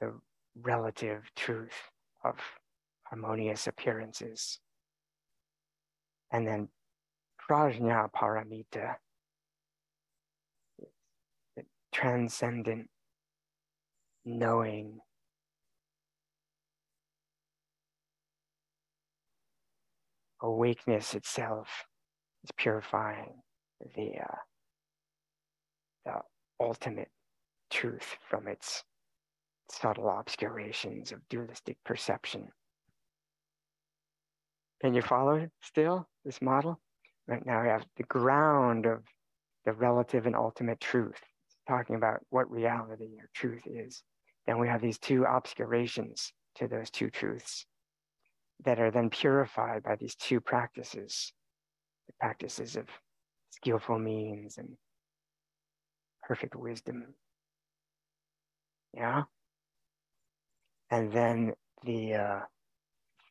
the 0.00 0.18
relative 0.60 1.30
truth 1.36 1.90
of 2.24 2.36
harmonious 3.04 3.66
appearances. 3.66 4.58
And 6.32 6.46
then 6.46 6.68
prajna 7.48 8.08
paramita, 8.12 8.96
the 11.56 11.64
transcendent 11.92 12.88
knowing 14.24 15.00
awakeness 20.42 21.14
itself 21.14 21.68
is 22.44 22.50
purifying 22.56 23.42
the 23.96 24.12
uh, 24.20 24.36
the 26.04 26.14
ultimate 26.60 27.10
truth 27.70 28.16
from 28.28 28.48
its 28.48 28.84
subtle 29.70 30.08
obscurations 30.08 31.12
of 31.12 31.26
dualistic 31.28 31.76
perception. 31.84 32.48
Can 34.80 34.94
you 34.94 35.02
follow 35.02 35.48
still 35.62 36.08
this 36.24 36.40
model? 36.40 36.80
Right 37.28 37.44
now 37.44 37.62
we 37.62 37.68
have 37.68 37.84
the 37.96 38.02
ground 38.04 38.86
of 38.86 39.04
the 39.64 39.72
relative 39.72 40.26
and 40.26 40.34
ultimate 40.34 40.80
truth, 40.80 41.20
talking 41.68 41.96
about 41.96 42.20
what 42.30 42.50
reality 42.50 43.18
or 43.18 43.28
truth 43.34 43.62
is. 43.66 44.02
Then 44.46 44.58
we 44.58 44.68
have 44.68 44.80
these 44.80 44.98
two 44.98 45.24
obscurations 45.24 46.32
to 46.56 46.66
those 46.66 46.90
two 46.90 47.10
truths 47.10 47.66
that 48.64 48.80
are 48.80 48.90
then 48.90 49.10
purified 49.10 49.82
by 49.82 49.96
these 49.96 50.14
two 50.16 50.40
practices 50.40 51.32
the 52.10 52.14
practices 52.18 52.76
of 52.76 52.86
skillful 53.50 53.98
means 53.98 54.58
and 54.58 54.76
perfect 56.22 56.56
wisdom. 56.56 57.14
Yeah. 58.94 59.22
And 60.90 61.12
then 61.12 61.52
the 61.84 62.14
uh, 62.14 62.40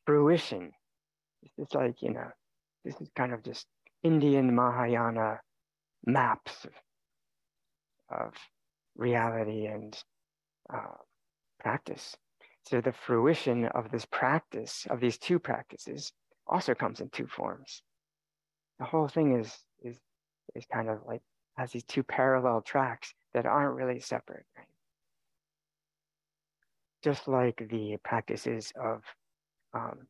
fruition. 0.05 0.71
It's 1.57 1.73
like, 1.73 2.01
you 2.01 2.13
know, 2.13 2.29
this 2.83 2.99
is 3.01 3.09
kind 3.15 3.33
of 3.33 3.43
just 3.43 3.65
Indian 4.03 4.55
Mahayana 4.55 5.39
maps 6.05 6.65
of, 6.65 8.19
of 8.19 8.33
reality 8.95 9.67
and 9.67 9.97
uh, 10.73 10.97
practice. 11.59 12.15
So 12.65 12.81
the 12.81 12.93
fruition 12.93 13.65
of 13.65 13.91
this 13.91 14.05
practice, 14.05 14.85
of 14.89 14.99
these 14.99 15.17
two 15.17 15.39
practices, 15.39 16.11
also 16.47 16.73
comes 16.73 16.99
in 16.99 17.09
two 17.09 17.27
forms. 17.27 17.81
The 18.79 18.85
whole 18.85 19.07
thing 19.07 19.39
is 19.39 19.55
is 19.83 19.97
is 20.55 20.65
kind 20.71 20.89
of 20.89 20.99
like 21.05 21.21
has 21.57 21.71
these 21.71 21.83
two 21.83 22.03
parallel 22.03 22.61
tracks 22.61 23.13
that 23.33 23.45
aren't 23.45 23.75
really 23.75 23.99
separate, 23.99 24.45
right? 24.57 24.67
Just 27.03 27.27
like 27.27 27.57
the 27.69 27.97
practices 28.03 28.73
of 28.81 29.01
um, 29.73 30.07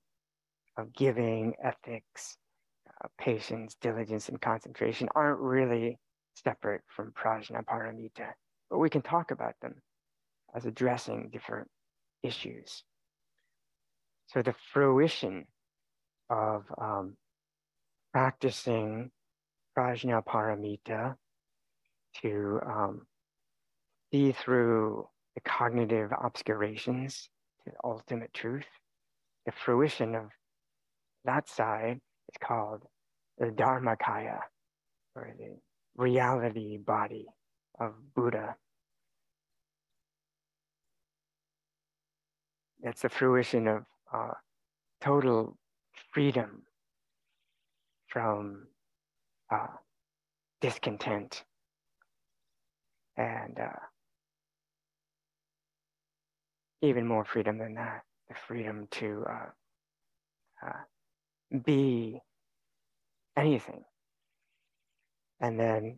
of 0.77 0.93
giving, 0.93 1.53
ethics, 1.63 2.37
uh, 3.03 3.07
patience, 3.19 3.75
diligence, 3.81 4.29
and 4.29 4.41
concentration 4.41 5.09
aren't 5.13 5.39
really 5.39 5.99
separate 6.35 6.81
from 6.87 7.11
prajna 7.11 7.63
paramita, 7.65 8.31
but 8.69 8.77
we 8.79 8.89
can 8.89 9.01
talk 9.01 9.31
about 9.31 9.53
them 9.61 9.75
as 10.55 10.65
addressing 10.65 11.29
different 11.31 11.67
issues. 12.23 12.83
So 14.27 14.41
the 14.41 14.55
fruition 14.71 15.45
of 16.29 16.63
um, 16.79 17.17
practicing 18.13 19.11
prajna 19.77 20.23
paramita 20.23 21.15
to 22.21 22.59
um, 22.65 23.07
see 24.11 24.31
through 24.31 25.07
the 25.35 25.41
cognitive 25.41 26.11
obscurations 26.23 27.29
to 27.63 27.71
the 27.71 27.77
ultimate 27.83 28.33
truth, 28.33 28.65
the 29.45 29.51
fruition 29.51 30.15
of 30.15 30.25
that 31.25 31.47
side 31.47 31.99
is 32.29 32.37
called 32.39 32.83
the 33.37 33.47
Dharmakaya, 33.47 34.39
or 35.15 35.33
the 35.37 35.57
reality 35.95 36.77
body 36.77 37.25
of 37.79 37.93
Buddha. 38.15 38.55
That's 42.81 43.01
the 43.01 43.09
fruition 43.09 43.67
of 43.67 43.83
uh, 44.13 44.31
total 45.01 45.57
freedom 46.13 46.63
from 48.07 48.67
uh, 49.51 49.67
discontent 50.61 51.43
and 53.17 53.59
uh, 53.59 53.69
even 56.81 57.05
more 57.05 57.25
freedom 57.25 57.57
than 57.57 57.75
that 57.75 58.01
the 58.29 58.35
freedom 58.47 58.87
to 58.91 59.25
uh, 59.29 60.67
uh, 60.67 61.59
be 61.65 62.19
anything. 63.35 63.83
And 65.41 65.59
then 65.59 65.97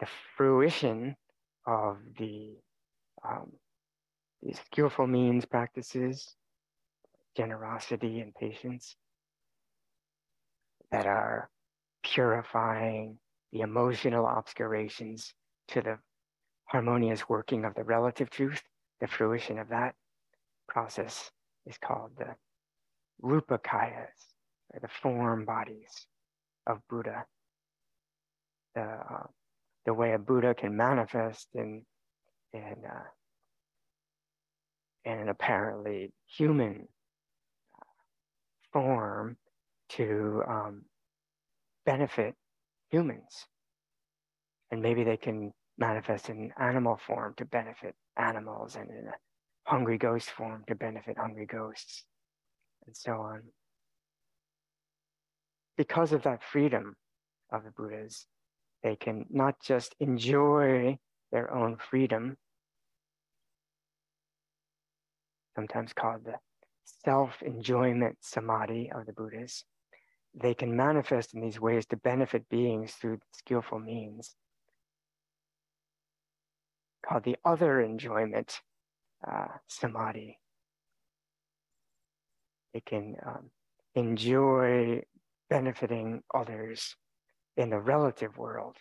the 0.00 0.06
fruition 0.36 1.16
of 1.66 1.98
the 2.18 2.56
um, 3.24 3.52
these 4.42 4.58
skillful 4.66 5.06
means 5.06 5.44
practices, 5.44 6.34
generosity 7.36 8.20
and 8.20 8.34
patience 8.34 8.96
that 10.90 11.06
are 11.06 11.48
purifying 12.02 13.18
the 13.52 13.60
emotional 13.60 14.26
obscurations 14.26 15.32
to 15.68 15.80
the 15.80 15.98
harmonious 16.64 17.28
working 17.28 17.64
of 17.64 17.74
the 17.74 17.84
relative 17.84 18.30
truth, 18.30 18.62
the 19.02 19.08
fruition 19.08 19.58
of 19.58 19.68
that 19.68 19.96
process 20.68 21.32
is 21.66 21.76
called 21.76 22.12
the 22.16 22.36
rupakayas, 23.20 24.30
or 24.72 24.80
the 24.80 24.88
form 25.02 25.44
bodies 25.44 26.06
of 26.68 26.78
Buddha. 26.88 27.24
The, 28.76 28.82
uh, 28.82 29.26
the 29.86 29.92
way 29.92 30.12
a 30.12 30.18
Buddha 30.18 30.54
can 30.54 30.76
manifest 30.76 31.48
in, 31.54 31.82
in, 32.52 32.76
uh, 32.88 33.10
in 35.04 35.18
an 35.18 35.28
apparently 35.28 36.12
human 36.36 36.86
uh, 37.76 37.84
form 38.72 39.36
to 39.90 40.42
um, 40.48 40.82
benefit 41.84 42.36
humans. 42.90 43.46
And 44.70 44.80
maybe 44.80 45.02
they 45.02 45.16
can 45.16 45.52
manifest 45.82 46.28
in 46.28 46.52
animal 46.60 46.96
form 47.06 47.34
to 47.36 47.44
benefit 47.44 47.94
animals 48.16 48.76
and 48.76 48.88
in 48.90 49.08
a 49.08 49.16
hungry 49.64 49.98
ghost 49.98 50.30
form 50.30 50.62
to 50.68 50.76
benefit 50.76 51.16
hungry 51.18 51.46
ghosts 51.46 52.04
and 52.86 52.96
so 52.96 53.12
on. 53.12 53.42
Because 55.76 56.12
of 56.12 56.22
that 56.22 56.44
freedom 56.44 56.94
of 57.52 57.64
the 57.64 57.72
Buddhas, 57.72 58.26
they 58.84 58.94
can 58.94 59.26
not 59.28 59.56
just 59.60 59.96
enjoy 59.98 60.98
their 61.32 61.52
own 61.52 61.76
freedom, 61.90 62.36
sometimes 65.56 65.92
called 65.92 66.24
the 66.24 66.36
self 67.04 67.42
enjoyment 67.42 68.18
samadhi 68.20 68.92
of 68.94 69.06
the 69.06 69.12
Buddhas, 69.12 69.64
they 70.34 70.54
can 70.54 70.76
manifest 70.76 71.34
in 71.34 71.40
these 71.40 71.60
ways 71.60 71.86
to 71.86 71.96
benefit 71.96 72.48
beings 72.48 72.92
through 72.92 73.18
skillful 73.32 73.80
means, 73.80 74.36
called 77.06 77.24
the 77.24 77.36
other 77.44 77.80
enjoyment 77.80 78.60
uh, 79.28 79.48
samadhi. 79.68 80.38
It 82.74 82.84
can 82.84 83.16
um, 83.26 83.50
enjoy 83.94 85.02
benefiting 85.50 86.22
others 86.34 86.96
in 87.56 87.70
the 87.70 87.78
relative 87.78 88.36
world. 88.38 88.76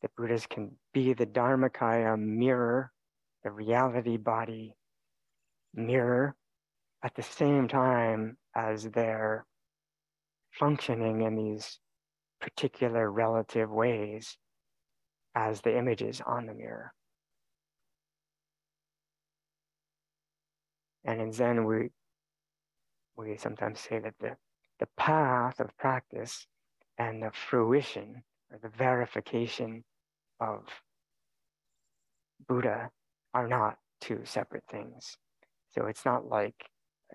The 0.00 0.08
Buddhas 0.16 0.46
can 0.46 0.72
be 0.92 1.12
the 1.12 1.26
Dharmakaya 1.26 2.18
mirror, 2.18 2.90
the 3.44 3.50
reality 3.50 4.16
body 4.16 4.74
mirror, 5.74 6.34
at 7.04 7.14
the 7.14 7.22
same 7.22 7.68
time 7.68 8.36
as 8.54 8.84
they're 8.90 9.44
functioning 10.58 11.22
in 11.22 11.36
these 11.36 11.78
particular 12.40 13.10
relative 13.10 13.70
ways 13.70 14.36
as 15.34 15.60
the 15.60 15.76
images 15.76 16.20
on 16.26 16.46
the 16.46 16.54
mirror. 16.54 16.92
And 21.04 21.20
in 21.20 21.32
Zen, 21.32 21.64
we 21.64 21.90
we 23.16 23.36
sometimes 23.36 23.80
say 23.80 23.98
that 23.98 24.14
the, 24.20 24.36
the 24.80 24.88
path 24.96 25.60
of 25.60 25.76
practice 25.76 26.46
and 26.98 27.22
the 27.22 27.30
fruition 27.32 28.22
or 28.50 28.58
the 28.62 28.70
verification 28.76 29.84
of 30.40 30.64
Buddha 32.48 32.90
are 33.34 33.48
not 33.48 33.76
two 34.00 34.20
separate 34.24 34.64
things. 34.70 35.16
So 35.70 35.86
it's 35.86 36.04
not 36.04 36.26
like 36.26 36.54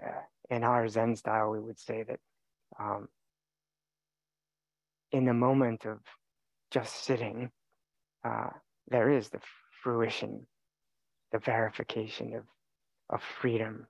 uh, 0.01 0.21
in 0.49 0.63
our 0.63 0.87
Zen 0.87 1.15
style, 1.15 1.49
we 1.49 1.59
would 1.59 1.79
say 1.79 2.03
that 2.03 2.19
um, 2.79 3.07
in 5.11 5.25
the 5.25 5.33
moment 5.33 5.85
of 5.85 5.99
just 6.71 7.03
sitting, 7.03 7.51
uh, 8.23 8.49
there 8.89 9.09
is 9.09 9.29
the 9.29 9.39
fruition, 9.83 10.45
the 11.31 11.39
verification 11.39 12.33
of, 12.35 12.43
of 13.09 13.21
freedom. 13.21 13.87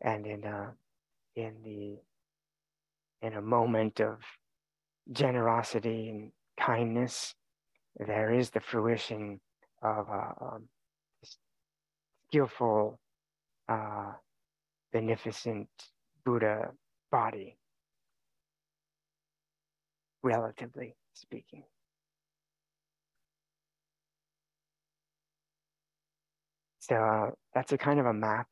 And 0.00 0.26
in, 0.26 0.44
uh, 0.44 0.70
in, 1.36 1.54
the, 1.64 1.98
in 3.26 3.34
a 3.34 3.42
moment 3.42 4.00
of 4.00 4.18
generosity 5.12 6.08
and 6.08 6.32
kindness, 6.58 7.34
there 7.98 8.32
is 8.32 8.50
the 8.50 8.60
fruition 8.60 9.40
of 9.82 10.08
a 10.08 10.34
um, 10.40 10.68
skillful, 12.28 12.98
uh, 13.68 14.12
beneficent 14.92 15.68
Buddha 16.24 16.70
body 17.10 17.56
relatively 20.22 20.96
speaking. 21.12 21.64
So 26.86 26.96
uh, 26.96 27.30
that's 27.54 27.72
a 27.72 27.78
kind 27.78 27.98
of 27.98 28.04
a 28.04 28.12
map. 28.12 28.46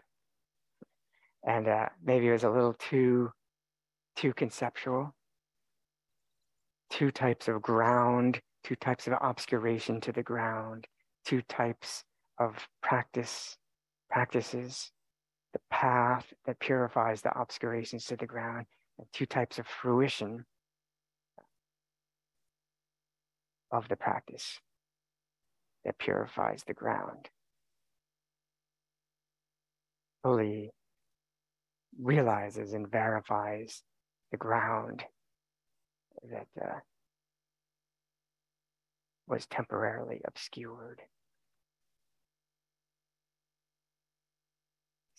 And 1.46 1.68
uh, 1.68 1.88
maybe 2.02 2.28
it 2.28 2.32
was 2.32 2.44
a 2.44 2.50
little 2.50 2.72
too, 2.72 3.30
too 4.16 4.32
conceptual. 4.32 5.14
Two 6.88 7.10
types 7.10 7.48
of 7.48 7.60
ground, 7.60 8.40
two 8.64 8.76
types 8.76 9.06
of 9.06 9.12
obscuration 9.20 10.00
to 10.00 10.12
the 10.12 10.22
ground, 10.22 10.86
two 11.26 11.42
types 11.42 12.04
of 12.38 12.56
practice, 12.82 13.58
practices, 14.10 14.90
the 15.52 15.60
path 15.70 16.24
that 16.46 16.58
purifies 16.58 17.20
the 17.20 17.38
obscurations 17.38 18.06
to 18.06 18.16
the 18.16 18.26
ground, 18.26 18.64
and 18.98 19.06
two 19.12 19.26
types 19.26 19.58
of 19.58 19.66
fruition 19.66 20.46
of 23.70 23.88
the 23.88 23.96
practice 23.96 24.58
that 25.84 25.98
purifies 25.98 26.62
the 26.66 26.74
ground. 26.74 27.28
Fully 30.22 30.70
realizes 32.00 32.72
and 32.72 32.90
verifies 32.90 33.82
the 34.30 34.36
ground 34.36 35.02
that 36.30 36.46
uh, 36.60 36.78
was 39.26 39.46
temporarily 39.46 40.20
obscured. 40.26 41.00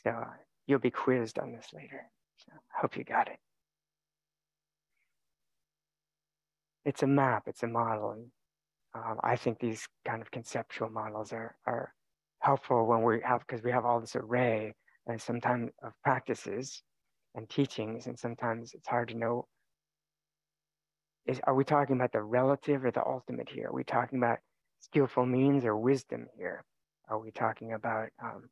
So 0.03 0.11
uh, 0.11 0.25
you'll 0.67 0.79
be 0.79 0.91
quizzed 0.91 1.39
on 1.39 1.51
this 1.51 1.67
later. 1.73 2.03
So 2.37 2.51
I 2.53 2.81
hope 2.81 2.97
you 2.97 3.03
got 3.03 3.27
it. 3.27 3.37
It's 6.85 7.03
a 7.03 7.07
map, 7.07 7.43
it's 7.47 7.63
a 7.63 7.67
model, 7.67 8.11
and 8.11 8.25
um, 8.93 9.19
I 9.23 9.37
think 9.37 9.59
these 9.59 9.87
kind 10.05 10.21
of 10.21 10.31
conceptual 10.31 10.89
models 10.89 11.31
are, 11.31 11.55
are 11.65 11.93
helpful 12.39 12.85
when 12.85 13.03
we 13.03 13.21
have, 13.23 13.39
because 13.47 13.63
we 13.63 13.71
have 13.71 13.85
all 13.85 14.01
this 14.01 14.15
array 14.15 14.73
and 15.07 15.21
sometimes 15.21 15.71
of 15.83 15.93
practices 16.03 16.81
and 17.35 17.49
teachings, 17.49 18.07
and 18.07 18.17
sometimes 18.17 18.73
it's 18.73 18.87
hard 18.87 19.09
to 19.09 19.15
know, 19.15 19.47
is, 21.25 21.39
are 21.45 21.53
we 21.53 21.63
talking 21.63 21.95
about 21.95 22.11
the 22.11 22.21
relative 22.21 22.85
or 22.85 22.91
the 22.91 23.05
ultimate 23.05 23.49
here? 23.49 23.67
Are 23.67 23.73
we 23.73 23.83
talking 23.83 24.19
about 24.19 24.39
skillful 24.81 25.25
means 25.25 25.65
or 25.65 25.75
wisdom 25.77 26.27
here? 26.37 26.63
Are 27.09 27.19
we 27.19 27.31
talking 27.31 27.73
about 27.73 28.09
um, 28.21 28.49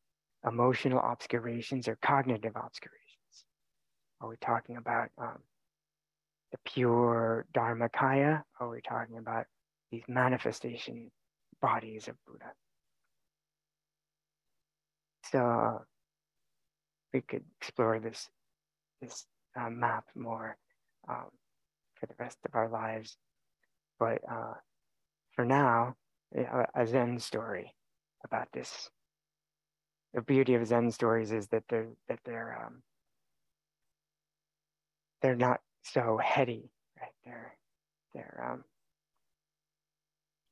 emotional 0.47 0.99
obscurations 0.99 1.87
or 1.87 1.97
cognitive 2.01 2.55
obscurations? 2.55 3.45
Are 4.21 4.29
we 4.29 4.35
talking 4.41 4.77
about 4.77 5.09
um, 5.17 5.39
the 6.51 6.57
pure 6.65 7.45
Dharmakaya? 7.53 8.43
Are 8.59 8.69
we 8.69 8.81
talking 8.81 9.17
about 9.17 9.45
these 9.91 10.03
manifestation 10.07 11.11
bodies 11.61 12.07
of 12.07 12.15
Buddha. 12.25 12.51
So 15.31 15.81
we 17.13 17.21
could 17.21 17.43
explore 17.59 17.99
this 17.99 18.29
this 19.01 19.25
uh, 19.59 19.69
map 19.69 20.05
more 20.15 20.57
um, 21.09 21.25
for 21.95 22.05
the 22.05 22.15
rest 22.19 22.37
of 22.45 22.55
our 22.55 22.69
lives, 22.69 23.17
but 23.99 24.19
uh, 24.29 24.53
for 25.35 25.45
now, 25.45 25.95
a, 26.35 26.85
Zen 26.85 27.19
story 27.19 27.73
about 28.23 28.47
this. 28.53 28.89
The 30.13 30.21
beauty 30.21 30.53
of 30.55 30.67
Zen 30.67 30.91
stories 30.91 31.31
is 31.31 31.47
that 31.47 31.63
they're 31.69 31.89
that 32.07 32.19
they're 32.25 32.65
um, 32.65 32.83
they're 35.21 35.35
not 35.35 35.61
so 35.83 36.19
heady, 36.23 36.69
right? 36.99 37.11
They're 37.25 37.57
they're 38.13 38.51
um, 38.51 38.63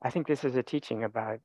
I 0.02 0.10
think 0.10 0.28
this 0.28 0.46
is 0.46 0.56
a 0.56 0.64
teaching 0.64 1.04
about, 1.04 1.40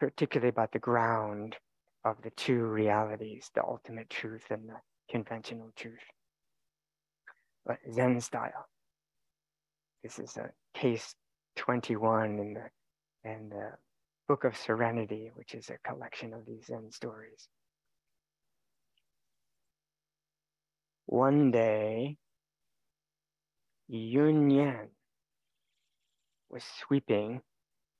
particularly 0.00 0.48
about 0.48 0.72
the 0.72 0.80
ground 0.80 1.56
of 2.04 2.16
the 2.22 2.30
two 2.30 2.62
realities, 2.64 3.50
the 3.54 3.62
ultimate 3.62 4.08
truth 4.10 4.44
and 4.50 4.68
the 4.68 4.80
conventional 5.10 5.70
truth. 5.76 5.98
But 7.66 7.78
Zen 7.92 8.20
style. 8.20 8.66
This 10.02 10.18
is 10.18 10.36
a 10.36 10.50
case 10.74 11.14
21 11.56 12.38
in 12.38 12.54
the, 12.54 13.30
in 13.30 13.50
the 13.50 13.72
Book 14.28 14.44
of 14.44 14.56
Serenity, 14.56 15.30
which 15.34 15.54
is 15.54 15.70
a 15.70 15.78
collection 15.88 16.32
of 16.32 16.46
these 16.46 16.66
Zen 16.66 16.90
stories. 16.90 17.48
One 21.06 21.50
day, 21.50 22.16
Yunyan 23.92 24.86
was 26.48 26.62
sweeping 26.78 27.40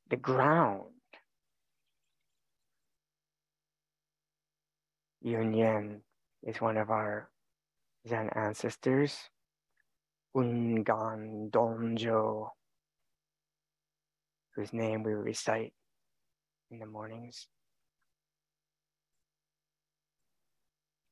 the 0.08 0.16
ground. 0.16 0.90
Yunyan 5.24 6.00
is 6.42 6.60
one 6.60 6.78
of 6.78 6.90
our 6.90 7.28
Zen 8.08 8.30
ancestors, 8.34 9.18
Ungan 10.34 11.50
Donjo, 11.50 12.48
whose 14.56 14.72
name 14.72 15.02
we 15.02 15.12
recite 15.12 15.74
in 16.70 16.78
the 16.78 16.86
mornings. 16.86 17.48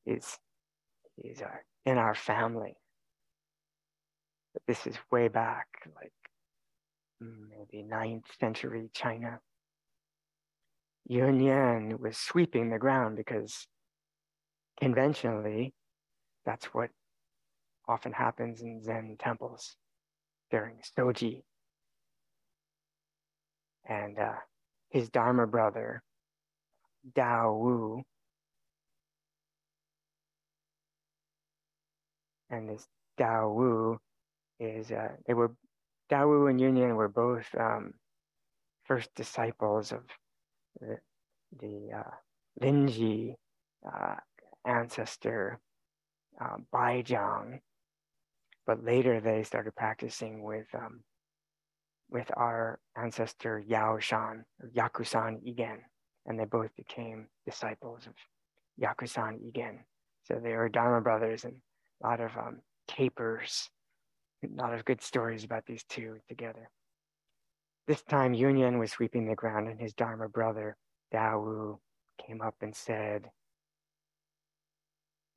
Is 0.05 0.39
is 1.23 1.41
our 1.41 1.63
in 1.85 1.99
our 1.99 2.15
family. 2.15 2.75
But 4.53 4.63
this 4.67 4.87
is 4.87 4.95
way 5.11 5.27
back, 5.27 5.67
like 5.95 6.11
maybe 7.21 7.83
ninth 7.83 8.25
century 8.39 8.89
China. 8.93 9.39
Yunyan 11.09 11.99
was 11.99 12.17
sweeping 12.17 12.69
the 12.69 12.79
ground 12.79 13.15
because 13.17 13.67
conventionally, 14.79 15.73
that's 16.45 16.65
what 16.67 16.89
often 17.87 18.11
happens 18.11 18.61
in 18.61 18.83
Zen 18.83 19.17
temples 19.19 19.75
during 20.51 20.77
Soji. 20.97 21.41
And 23.87 24.19
uh, 24.19 24.33
his 24.89 25.09
Dharma 25.09 25.47
brother, 25.47 26.01
Dao 27.15 27.59
Wu, 27.59 28.03
and 32.49 32.69
this 32.69 32.85
Dao 33.19 33.53
Wu 33.53 33.97
is, 34.59 34.91
uh, 34.91 35.09
they 35.25 35.33
were, 35.33 35.53
Dao 36.11 36.27
Wu 36.27 36.47
and 36.47 36.59
Yunyan 36.59 36.95
were 36.95 37.09
both 37.09 37.47
um, 37.57 37.93
first 38.85 39.09
disciples 39.15 39.91
of 39.91 40.01
the, 40.79 40.97
the 41.59 41.89
uh, 41.97 42.11
Linji 42.61 43.35
uh, 43.85 44.15
ancestor, 44.65 45.59
Baizhang, 46.73 47.59
but 48.65 48.83
later 48.83 49.19
they 49.19 49.43
started 49.43 49.75
practicing 49.75 50.43
with 50.43 50.67
um, 50.73 51.01
with 52.09 52.29
our 52.37 52.79
ancestor 52.97 53.59
Yao 53.59 53.99
Shan 53.99 54.45
or 54.61 54.69
Yakusan 54.69 55.41
Igen, 55.45 55.79
and 56.25 56.39
they 56.39 56.45
both 56.45 56.75
became 56.75 57.27
disciples 57.45 58.07
of 58.07 58.13
Yakusan 58.81 59.39
Igen. 59.47 59.79
So 60.23 60.39
they 60.41 60.53
were 60.53 60.69
Dharma 60.69 61.01
brothers 61.01 61.43
and 61.43 61.55
a 62.03 62.07
lot 62.07 62.19
of 62.19 62.31
um, 62.37 62.61
tapers, 62.87 63.69
a 64.43 64.61
lot 64.61 64.73
of 64.73 64.85
good 64.85 65.01
stories 65.01 65.43
about 65.43 65.65
these 65.65 65.83
two 65.89 66.17
together. 66.27 66.69
This 67.87 68.03
time 68.03 68.33
Yunyan 68.33 68.79
was 68.79 68.91
sweeping 68.91 69.27
the 69.27 69.35
ground 69.35 69.67
and 69.67 69.79
his 69.79 69.93
Dharma 69.93 70.29
brother 70.29 70.77
Dao 71.13 71.43
Wu 71.43 71.79
came 72.25 72.41
up 72.41 72.55
and 72.61 72.75
said, 72.75 73.29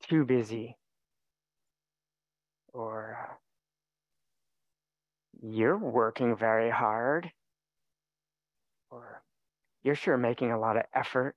too 0.02 0.24
busy 0.24 0.76
or 2.72 3.16
uh, 3.20 3.34
you're 5.42 5.78
working 5.78 6.36
very 6.36 6.70
hard 6.70 7.30
or 8.90 9.22
you're 9.82 9.94
sure 9.94 10.16
making 10.16 10.52
a 10.52 10.58
lot 10.58 10.76
of 10.76 10.84
effort. 10.94 11.34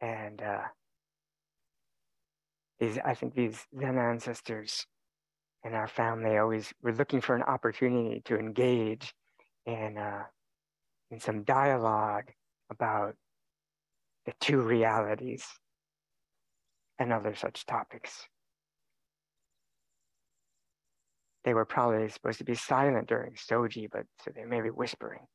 And 0.00 0.42
uh, 0.42 0.62
these 2.82 2.98
i 3.04 3.14
think 3.14 3.34
these 3.34 3.64
zen 3.78 3.96
ancestors 3.96 4.86
in 5.64 5.72
our 5.72 5.86
family 5.86 6.36
always 6.36 6.72
were 6.82 6.92
looking 6.92 7.20
for 7.20 7.36
an 7.36 7.42
opportunity 7.42 8.20
to 8.24 8.36
engage 8.36 9.14
in 9.66 9.96
uh, 9.96 10.24
in 11.12 11.20
some 11.20 11.44
dialogue 11.44 12.24
about 12.70 13.14
the 14.26 14.32
two 14.40 14.60
realities 14.60 15.44
and 16.98 17.12
other 17.12 17.34
such 17.34 17.66
topics 17.66 18.28
they 21.44 21.54
were 21.54 21.64
probably 21.64 22.08
supposed 22.08 22.38
to 22.38 22.44
be 22.44 22.54
silent 22.54 23.08
during 23.08 23.32
Soji, 23.32 23.88
but 23.90 24.06
so 24.24 24.30
they 24.34 24.44
may 24.44 24.60
be 24.60 24.70
whispering. 24.70 25.26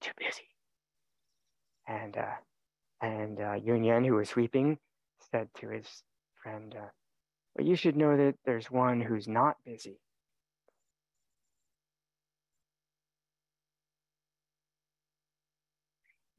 Too 0.00 0.12
busy. 0.18 0.48
And 1.88 2.16
uh, 2.16 2.36
and 3.00 3.40
uh, 3.40 3.58
Yunyan, 3.58 4.06
who 4.06 4.14
was 4.14 4.30
sweeping, 4.30 4.78
said 5.30 5.48
to 5.60 5.68
his 5.68 5.86
friend, 6.42 6.74
uh, 6.76 6.88
"Well, 7.56 7.66
you 7.66 7.76
should 7.76 7.96
know 7.96 8.16
that 8.16 8.34
there's 8.44 8.70
one 8.70 9.00
who's 9.00 9.28
not 9.28 9.56
busy." 9.64 9.98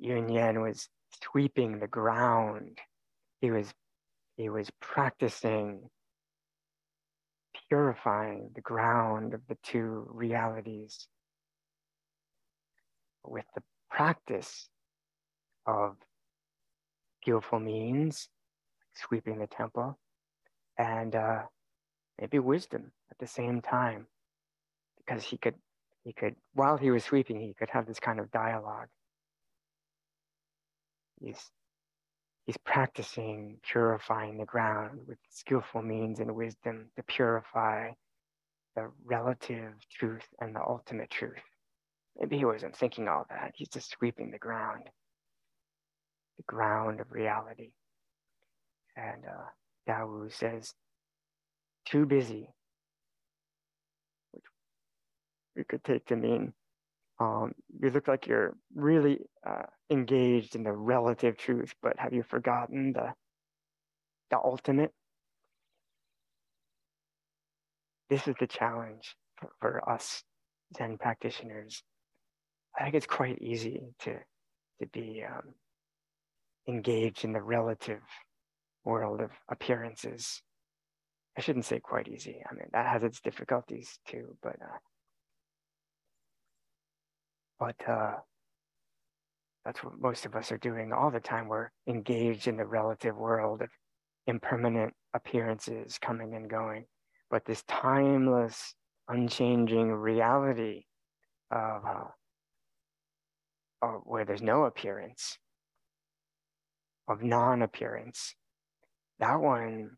Yunyan 0.03 0.61
was 0.61 0.87
sweeping 1.23 1.79
the 1.79 1.87
ground. 1.87 2.79
He 3.41 3.51
was 3.51 3.73
he 4.37 4.49
was 4.49 4.69
practicing 4.81 5.89
purifying 7.69 8.51
the 8.53 8.61
ground 8.61 9.33
of 9.33 9.41
the 9.47 9.57
two 9.63 10.07
realities 10.09 11.07
with 13.23 13.45
the 13.55 13.61
practice 13.89 14.69
of 15.65 15.95
skillful 17.21 17.59
means, 17.59 18.29
sweeping 18.93 19.39
the 19.39 19.47
temple, 19.47 19.97
and 20.77 21.15
uh, 21.15 21.41
maybe 22.19 22.39
wisdom 22.39 22.91
at 23.09 23.17
the 23.17 23.27
same 23.27 23.61
time, 23.61 24.05
because 24.97 25.23
he 25.23 25.37
could, 25.37 25.55
he 26.03 26.13
could, 26.13 26.35
while 26.53 26.77
he 26.77 26.91
was 26.91 27.03
sweeping, 27.03 27.39
he 27.39 27.55
could 27.57 27.69
have 27.71 27.87
this 27.87 27.99
kind 27.99 28.19
of 28.19 28.29
dialogue. 28.31 28.89
He's 31.21 31.51
He's 32.45 32.57
practicing 32.57 33.57
purifying 33.63 34.37
the 34.37 34.45
ground 34.45 34.99
with 35.07 35.17
skillful 35.29 35.81
means 35.81 36.19
and 36.19 36.35
wisdom 36.35 36.91
to 36.95 37.03
purify 37.03 37.91
the 38.75 38.91
relative 39.03 39.73
truth 39.91 40.27
and 40.39 40.55
the 40.55 40.61
ultimate 40.61 41.09
truth. 41.09 41.41
Maybe 42.19 42.37
he 42.37 42.45
wasn't 42.45 42.75
thinking 42.75 43.07
all 43.07 43.25
that. 43.29 43.53
He's 43.55 43.69
just 43.69 43.89
sweeping 43.89 44.29
the 44.29 44.37
ground, 44.37 44.83
the 46.37 46.43
ground 46.43 46.99
of 46.99 47.11
reality. 47.11 47.71
And 48.95 49.25
uh, 49.25 49.49
Dao 49.89 50.31
says, 50.31 50.73
too 51.85 52.05
busy, 52.05 52.49
which 54.31 54.43
we 55.55 55.63
could 55.63 55.83
take 55.83 56.05
to 56.07 56.15
mean 56.15 56.53
um, 57.19 57.53
you 57.81 57.89
look 57.89 58.07
like 58.07 58.27
you're 58.27 58.55
really 58.73 59.19
uh, 59.47 59.63
engaged 59.89 60.55
in 60.55 60.63
the 60.63 60.73
relative 60.73 61.37
truth, 61.37 61.73
but 61.81 61.97
have 61.97 62.13
you 62.13 62.23
forgotten 62.23 62.93
the 62.93 63.13
the 64.31 64.37
ultimate? 64.37 64.91
This 68.09 68.27
is 68.27 68.35
the 68.39 68.47
challenge 68.47 69.15
for, 69.37 69.49
for 69.61 69.89
us 69.89 70.23
Zen 70.77 70.97
practitioners. 70.97 71.83
I 72.77 72.83
think 72.83 72.95
it's 72.95 73.05
quite 73.05 73.41
easy 73.41 73.81
to 73.99 74.17
to 74.79 74.87
be 74.91 75.23
um, 75.25 75.53
engaged 76.67 77.23
in 77.23 77.31
the 77.31 77.41
relative 77.41 78.01
world 78.83 79.21
of 79.21 79.31
appearances. 79.49 80.41
I 81.37 81.41
shouldn't 81.41 81.65
say 81.65 81.79
quite 81.79 82.09
easy. 82.09 82.41
I 82.49 82.53
mean 82.53 82.67
that 82.73 82.87
has 82.87 83.03
its 83.03 83.21
difficulties 83.21 83.99
too, 84.05 84.35
but 84.43 84.57
uh, 84.61 84.77
but 87.59 87.75
uh, 87.87 88.15
that's 89.63 89.83
what 89.83 89.99
most 89.99 90.25
of 90.25 90.35
us 90.35 90.51
are 90.51 90.57
doing 90.57 90.93
all 90.93 91.11
the 91.11 91.19
time. 91.19 91.47
We're 91.47 91.69
engaged 91.87 92.47
in 92.47 92.57
the 92.57 92.65
relative 92.65 93.15
world 93.15 93.61
of 93.61 93.69
impermanent 94.27 94.93
appearances 95.13 95.97
coming 95.99 96.35
and 96.35 96.49
going. 96.49 96.85
But 97.29 97.45
this 97.45 97.63
timeless, 97.67 98.75
unchanging 99.07 99.91
reality 99.91 100.83
of 101.51 101.83
uh, 103.81 103.87
where 104.03 104.25
there's 104.25 104.41
no 104.41 104.65
appearance, 104.65 105.37
of 107.07 107.23
non 107.23 107.61
appearance, 107.61 108.35
that 109.19 109.39
one 109.39 109.91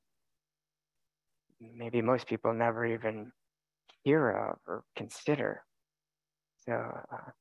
maybe 1.59 2.01
most 2.01 2.27
people 2.27 2.53
never 2.53 2.85
even 2.85 3.31
hear 4.03 4.29
of 4.29 4.57
or 4.67 4.83
consider. 4.95 5.63
So, 6.65 6.73
uh, 6.73 7.31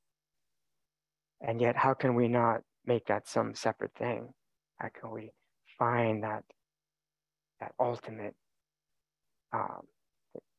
And 1.40 1.60
yet, 1.60 1.76
how 1.76 1.94
can 1.94 2.14
we 2.14 2.28
not 2.28 2.62
make 2.86 3.06
that 3.06 3.28
some 3.28 3.54
separate 3.54 3.94
thing? 3.94 4.32
How 4.78 4.88
can 4.88 5.10
we 5.10 5.30
find 5.78 6.22
that 6.22 6.44
that 7.60 7.72
ultimate 7.78 8.34
um, 9.52 9.82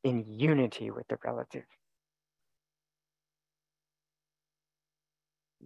in 0.04 0.24
unity 0.26 0.90
with 0.90 1.06
the 1.08 1.18
relative? 1.24 1.64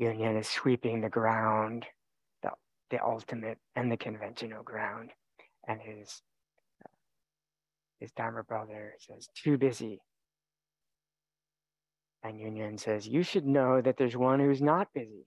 Yunyan 0.01 0.39
is 0.39 0.49
sweeping 0.49 1.03
the 1.03 1.09
ground, 1.09 1.85
the, 2.43 2.51
the 2.91 3.05
ultimate 3.05 3.59
and 3.77 3.93
the 3.93 3.97
conventional 3.97 4.63
ground, 4.63 5.11
and 5.69 5.81
his 5.81 6.23
his 8.03 8.11
Dharma 8.13 8.43
brother 8.43 8.95
says, 8.99 9.29
too 9.33 9.57
busy. 9.57 10.01
And 12.23 12.39
Yunyan 12.39 12.79
says, 12.79 13.07
you 13.07 13.23
should 13.23 13.47
know 13.47 13.81
that 13.81 13.97
there's 13.97 14.17
one 14.17 14.39
who's 14.39 14.63
not 14.63 14.89
busy. 14.95 15.27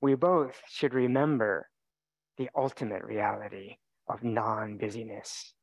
We 0.00 0.14
both 0.14 0.60
should 0.68 0.92
remember 0.92 1.68
the 2.36 2.50
ultimate 2.54 3.04
reality 3.04 3.76
of 4.08 4.22
non 4.22 4.76
busyness. 4.76 5.54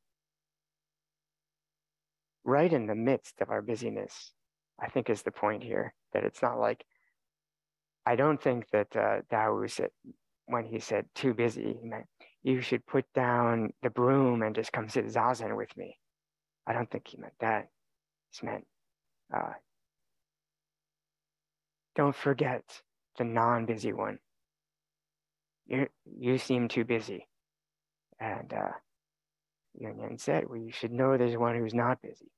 Right 2.44 2.72
in 2.72 2.86
the 2.86 2.94
midst 2.94 3.40
of 3.40 3.50
our 3.50 3.62
busyness, 3.62 4.32
I 4.78 4.88
think 4.88 5.08
is 5.08 5.22
the 5.22 5.30
point 5.30 5.62
here 5.62 5.94
that 6.12 6.24
it's 6.24 6.42
not 6.42 6.58
like, 6.58 6.84
I 8.04 8.16
don't 8.16 8.42
think 8.42 8.68
that 8.70 8.94
uh, 8.94 9.20
Dao 9.32 9.70
said, 9.70 9.90
when 10.46 10.66
he 10.66 10.78
said 10.78 11.06
too 11.14 11.32
busy, 11.32 11.78
he 11.80 11.88
meant 11.88 12.06
you 12.42 12.60
should 12.60 12.84
put 12.86 13.06
down 13.14 13.72
the 13.82 13.88
broom 13.88 14.42
and 14.42 14.54
just 14.54 14.72
come 14.72 14.88
sit 14.88 15.06
zazen 15.06 15.56
with 15.56 15.74
me. 15.76 15.98
I 16.66 16.74
don't 16.74 16.90
think 16.90 17.08
he 17.08 17.16
meant 17.16 17.32
that. 17.40 17.68
He 18.30 18.46
meant, 18.46 18.66
uh, 19.32 19.52
don't 21.94 22.14
forget 22.14 22.62
the 23.18 23.24
non-busy 23.24 23.92
one. 23.92 24.18
You 25.66 25.88
you 26.04 26.38
seem 26.38 26.68
too 26.68 26.84
busy, 26.84 27.28
and 28.20 28.52
uh, 28.52 28.72
Yunyan 29.80 30.20
said, 30.20 30.44
"Well, 30.48 30.58
you 30.58 30.72
should 30.72 30.92
know 30.92 31.16
there's 31.16 31.36
one 31.36 31.56
who's 31.56 31.74
not 31.74 32.02
busy." 32.02 32.30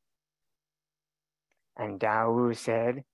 And 1.76 1.98
Dao 1.98 2.34
Wu 2.34 2.54
said, 2.54 3.04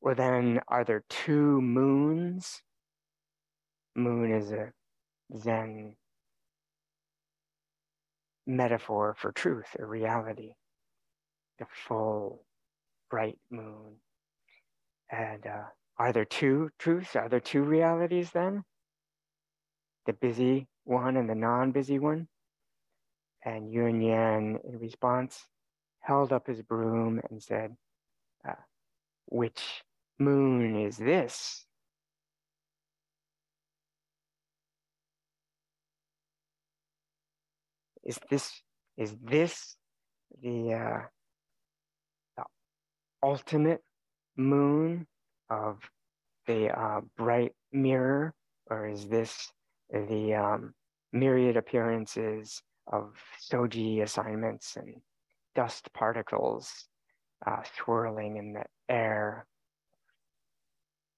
"Well, 0.00 0.14
then, 0.14 0.60
are 0.68 0.84
there 0.84 1.04
two 1.08 1.60
moons?" 1.60 2.62
Moon 3.96 4.32
is 4.32 4.52
a 4.52 4.72
Zen 5.36 5.96
metaphor 8.46 9.14
for 9.18 9.32
truth 9.32 9.76
or 9.78 9.86
reality, 9.86 10.54
the 11.60 11.66
full 11.86 12.44
bright 13.08 13.38
moon. 13.50 13.98
And 15.12 15.46
uh, 15.46 15.66
are 15.96 16.12
there 16.12 16.24
two 16.24 16.70
truths? 16.80 17.14
Are 17.14 17.28
there 17.28 17.40
two 17.40 17.62
realities 17.62 18.30
then? 18.32 18.64
The 20.06 20.14
busy 20.14 20.66
one 20.84 21.16
and 21.16 21.30
the 21.30 21.36
non 21.36 21.70
busy 21.70 22.00
one? 22.00 22.26
And 23.44 23.72
Yunyan, 23.72 24.58
in 24.68 24.78
response, 24.80 25.46
held 26.00 26.32
up 26.32 26.48
his 26.48 26.62
broom 26.62 27.20
and 27.30 27.40
said, 27.40 27.76
uh, 28.48 28.54
Which 29.26 29.62
moon 30.18 30.76
is 30.84 30.96
this? 30.96 31.64
is 38.10 38.18
this 38.30 38.62
is 38.96 39.14
this 39.22 39.76
the, 40.42 40.74
uh, 40.74 41.00
ultimate 43.22 43.82
moon 44.36 45.06
of 45.48 45.78
the 46.46 46.68
uh, 46.68 47.00
bright 47.16 47.52
mirror, 47.72 48.34
or 48.70 48.88
is 48.88 49.06
this 49.08 49.52
the 49.90 50.34
um, 50.34 50.74
myriad 51.12 51.56
appearances 51.56 52.62
of 52.92 53.12
soji 53.50 54.02
assignments 54.02 54.76
and 54.76 54.94
dust 55.54 55.92
particles 55.92 56.86
uh, 57.46 57.62
swirling 57.76 58.36
in 58.36 58.52
the 58.52 58.64
air 58.88 59.46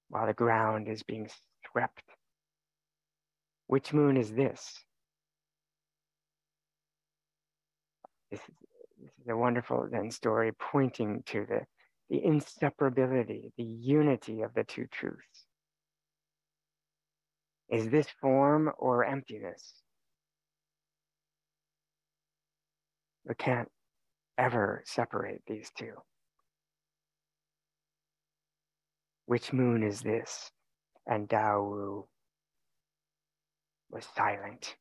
while 0.09 0.27
the 0.27 0.33
ground 0.33 0.87
is 0.87 1.03
being 1.03 1.29
swept? 1.71 2.03
Which 3.67 3.93
moon 3.93 4.17
is 4.17 4.31
this? 4.31 4.83
This 8.29 8.41
is, 8.41 8.55
this 9.01 9.11
is 9.21 9.27
a 9.29 9.37
wonderful 9.37 9.87
Zen 9.89 10.11
story 10.11 10.51
pointing 10.59 11.23
to 11.27 11.45
the, 11.47 11.61
the 12.09 12.21
inseparability, 12.21 13.51
the 13.57 13.63
unity 13.63 14.41
of 14.41 14.53
the 14.53 14.63
two 14.63 14.85
truths. 14.91 15.45
Is 17.69 17.89
this 17.89 18.07
form 18.21 18.71
or 18.77 19.03
emptiness? 19.05 19.73
We 23.25 23.35
can't 23.35 23.69
ever 24.37 24.83
separate 24.85 25.41
these 25.47 25.71
two. 25.77 25.93
Which 29.25 29.53
moon 29.53 29.83
is 29.83 30.01
this? 30.01 30.51
And 31.07 31.27
Dao 31.27 31.63
Wu 31.63 32.07
was 33.89 34.05
silent. 34.15 34.75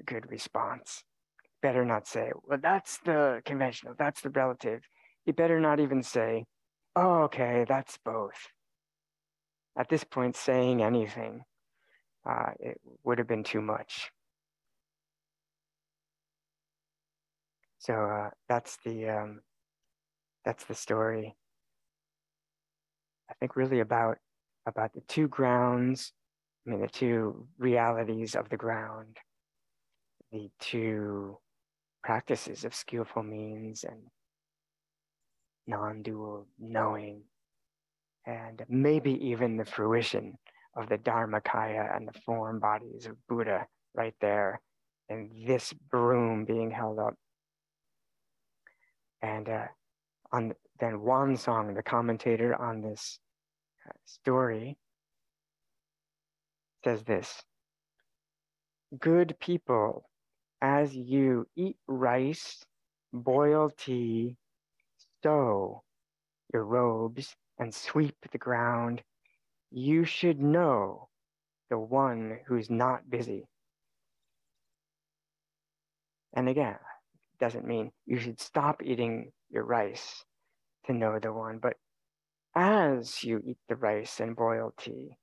A 0.00 0.02
good 0.02 0.30
response 0.30 1.04
better 1.62 1.84
not 1.84 2.06
say, 2.06 2.30
well, 2.44 2.58
that's 2.60 2.98
the 3.04 3.40
conventional, 3.44 3.94
that's 3.98 4.20
the 4.20 4.30
relative. 4.30 4.82
You 5.28 5.34
better 5.34 5.60
not 5.60 5.78
even 5.78 6.02
say, 6.02 6.46
oh, 6.96 7.24
okay, 7.24 7.66
that's 7.68 7.98
both. 8.02 8.48
At 9.78 9.90
this 9.90 10.02
point, 10.02 10.34
saying 10.34 10.82
anything, 10.82 11.42
uh, 12.26 12.52
it 12.58 12.80
would 13.04 13.18
have 13.18 13.28
been 13.28 13.44
too 13.44 13.60
much. 13.60 14.10
So 17.78 17.92
uh, 17.92 18.30
that's 18.48 18.78
the 18.86 19.10
um, 19.10 19.40
that's 20.46 20.64
the 20.64 20.74
story. 20.74 21.36
I 23.30 23.34
think 23.34 23.54
really 23.54 23.80
about 23.80 24.16
about 24.64 24.94
the 24.94 25.02
two 25.08 25.28
grounds, 25.28 26.10
I 26.66 26.70
mean 26.70 26.80
the 26.80 26.88
two 26.88 27.46
realities 27.58 28.34
of 28.34 28.48
the 28.48 28.56
ground, 28.56 29.18
the 30.32 30.48
two 30.58 31.36
practices 32.02 32.64
of 32.64 32.74
skillful 32.74 33.22
means 33.22 33.84
and 33.84 34.00
non 35.68 36.02
dual 36.02 36.48
knowing, 36.58 37.22
and 38.26 38.64
maybe 38.68 39.12
even 39.28 39.56
the 39.56 39.64
fruition 39.64 40.36
of 40.76 40.88
the 40.88 40.98
Dharmakaya 40.98 41.94
and 41.94 42.08
the 42.08 42.18
form 42.26 42.58
bodies 42.58 43.06
of 43.06 43.14
Buddha 43.28 43.66
right 43.94 44.14
there, 44.20 44.60
and 45.08 45.30
this 45.46 45.72
broom 45.72 46.44
being 46.44 46.70
held 46.70 46.98
up. 46.98 47.14
And 49.22 49.48
uh, 49.48 49.66
on 50.32 50.54
then 50.80 51.00
Wan 51.00 51.36
Song, 51.36 51.74
the 51.74 51.82
commentator 51.82 52.54
on 52.54 52.80
this 52.80 53.18
uh, 53.86 53.92
story, 54.04 54.78
says 56.84 57.02
this 57.04 57.42
Good 58.98 59.36
people 59.40 60.08
as 60.62 60.94
you 60.94 61.46
eat 61.56 61.76
rice, 61.86 62.64
boil 63.12 63.70
tea, 63.76 64.36
sew 65.22 65.82
your 66.52 66.64
robes, 66.64 67.34
and 67.58 67.74
sweep 67.74 68.14
the 68.30 68.38
ground, 68.38 69.02
you 69.70 70.04
should 70.04 70.40
know 70.40 71.08
the 71.70 71.78
one 71.78 72.38
who's 72.46 72.70
not 72.70 73.10
busy. 73.10 73.44
And 76.34 76.48
again, 76.48 76.78
doesn't 77.40 77.66
mean 77.66 77.90
you 78.06 78.18
should 78.18 78.40
stop 78.40 78.82
eating 78.82 79.32
your 79.50 79.64
rice 79.64 80.24
to 80.86 80.92
know 80.92 81.18
the 81.18 81.32
one, 81.32 81.58
but 81.58 81.76
as 82.54 83.22
you 83.22 83.40
eat 83.44 83.58
the 83.68 83.76
rice 83.76 84.20
and 84.20 84.34
boil 84.34 84.72
tea 84.78 85.16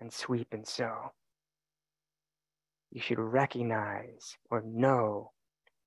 and 0.00 0.12
sweep 0.12 0.48
and 0.52 0.66
sew, 0.66 1.12
you 2.90 3.00
should 3.00 3.18
recognize 3.18 4.36
or 4.50 4.62
know 4.64 5.32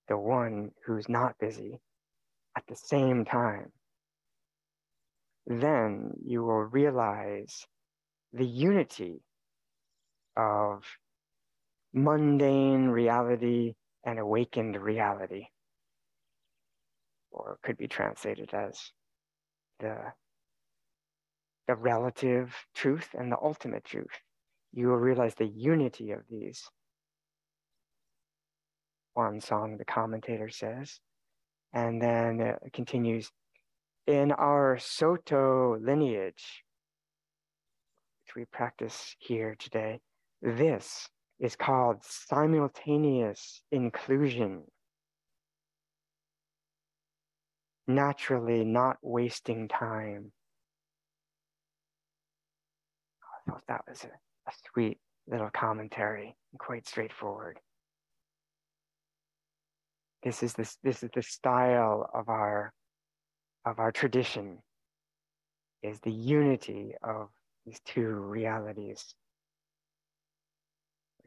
the 0.08 0.18
one 0.18 0.72
who's 0.86 1.08
not 1.08 1.40
busy 1.40 1.80
at 2.62 2.68
the 2.68 2.76
same 2.76 3.26
time. 3.26 3.72
Then 5.48 6.12
you 6.24 6.44
will 6.44 6.64
realize 6.64 7.66
the 8.34 8.46
unity 8.46 9.22
of 10.38 10.86
mundane 11.94 12.88
reality 12.88 13.74
and 14.06 14.20
awakened 14.20 14.78
reality, 14.82 15.48
or 17.32 17.58
could 17.64 17.78
be 17.78 17.88
translated 17.88 18.54
as 18.54 18.80
the, 19.80 19.98
the 21.68 21.76
relative 21.76 22.56
truth 22.76 23.10
and 23.18 23.32
the 23.32 23.38
ultimate 23.42 23.84
truth. 23.84 24.20
You 24.74 24.88
will 24.88 24.98
realize 24.98 25.36
the 25.36 25.48
unity 25.48 26.12
of 26.12 26.22
these 26.30 26.64
Wan 29.16 29.42
Song, 29.42 29.78
the 29.78 29.86
commentator 29.86 30.50
says. 30.50 31.00
And 31.74 32.02
then 32.02 32.42
it 32.42 32.74
continues 32.74 33.32
in 34.08 34.32
our 34.32 34.78
Soto 34.80 35.78
lineage, 35.80 36.64
which 38.26 38.36
we 38.36 38.46
practice 38.46 39.16
here 39.20 39.56
today, 39.58 40.00
this 40.42 41.08
is 41.40 41.56
called 41.56 42.04
simultaneous 42.04 43.64
inclusion. 43.72 44.64
Naturally, 47.88 48.64
not 48.64 48.98
wasting 49.02 49.68
time. 49.68 50.32
I 53.24 53.52
thought 53.52 53.64
that 53.68 53.84
was 53.88 54.04
a, 54.04 54.08
a 54.08 54.54
sweet 54.72 55.00
little 55.28 55.50
commentary, 55.50 56.36
quite 56.58 56.88
straightforward. 56.88 57.60
This 60.24 60.44
is 60.44 60.54
this 60.54 60.78
this 60.84 61.04
is 61.04 61.10
the 61.14 61.24
style 61.24 62.10
of 62.14 62.30
our 62.30 62.74
of 63.66 63.80
our 63.80 63.92
tradition 63.92 64.60
is 65.82 66.00
the 66.02 66.12
unity 66.12 66.94
of 67.04 67.30
these 67.66 67.80
two 67.86 68.08
realities. 68.08 69.16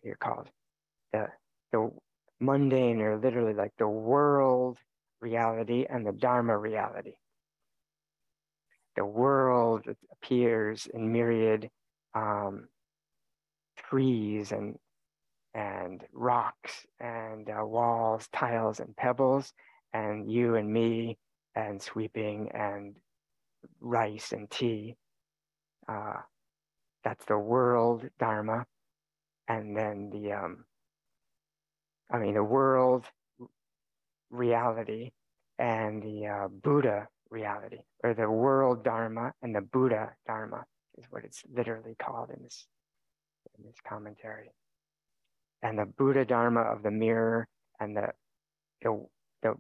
Here 0.03 0.17
called? 0.21 0.49
The 1.13 1.29
the 1.73 1.91
mundane 2.41 3.01
or 3.01 3.17
literally 3.19 3.55
like 3.55 3.73
the 3.79 3.89
world 3.89 4.79
reality 5.21 5.87
and 5.89 6.07
the 6.07 6.13
dharma 6.13 6.57
reality. 6.57 7.15
The 8.97 9.05
world 9.05 9.87
appears 10.13 10.87
in 10.93 11.11
myriad 11.11 11.69
um, 12.15 12.69
trees 13.77 14.53
and 14.53 14.79
and 15.55 16.05
rocks 16.13 16.87
and 17.01 17.49
uh, 17.49 17.65
walls 17.65 18.29
tiles 18.33 18.81
and 18.81 18.97
pebbles 18.97 19.53
and 19.93 20.31
you 20.31 20.57
and 20.57 20.73
me 20.73 21.17
and 21.55 21.81
sweeping 21.81 22.51
and 22.53 22.97
rice 23.81 24.33
and 24.33 24.51
tea. 24.51 24.97
Uh, 25.89 26.15
that's 27.05 27.25
the 27.27 27.39
world 27.39 28.05
dharma. 28.19 28.67
And 29.47 29.77
then 29.77 30.11
the, 30.11 30.33
um, 30.33 30.65
I 32.11 32.19
mean, 32.19 32.35
the 32.35 32.43
world 32.43 33.05
reality 34.31 35.13
and 35.59 36.03
the 36.03 36.27
uh, 36.27 36.49
Buddha 36.49 37.07
reality, 37.31 37.79
or 38.03 38.15
the 38.15 38.29
world 38.29 38.85
dharma 38.85 39.33
and 39.43 39.55
the 39.55 39.61
Buddha 39.61 40.11
dharma 40.27 40.65
is 40.99 41.05
what 41.11 41.25
it's 41.25 41.43
literally 41.53 41.95
called 41.99 42.31
in 42.31 42.43
this, 42.43 42.67
in 43.59 43.65
this 43.67 43.77
commentary. 43.87 44.51
And 45.65 45.79
the 45.79 45.87
Buddha 45.87 46.27
dharma 46.27 46.61
of 46.61 46.83
the 46.83 46.91
mirror 46.91 47.49
and 47.81 47.97
the, 47.97 48.11
the, 48.83 49.07
the 49.43 49.55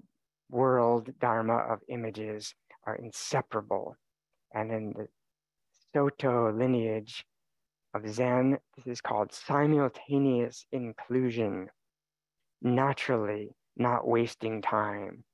world 0.50 1.10
dharma 1.18 1.56
of 1.56 1.80
images 1.88 2.54
are 2.86 2.94
inseparable. 2.96 3.96
And 4.52 4.70
in 4.70 4.92
the 4.92 5.08
Soto 5.94 6.52
lineage 6.52 7.24
of 7.94 8.06
Zen, 8.08 8.58
this 8.76 8.86
is 8.86 9.00
called 9.00 9.32
simultaneous 9.32 10.66
inclusion, 10.72 11.68
naturally, 12.60 13.50
not 13.76 14.06
wasting 14.06 14.60
time. 14.60 15.24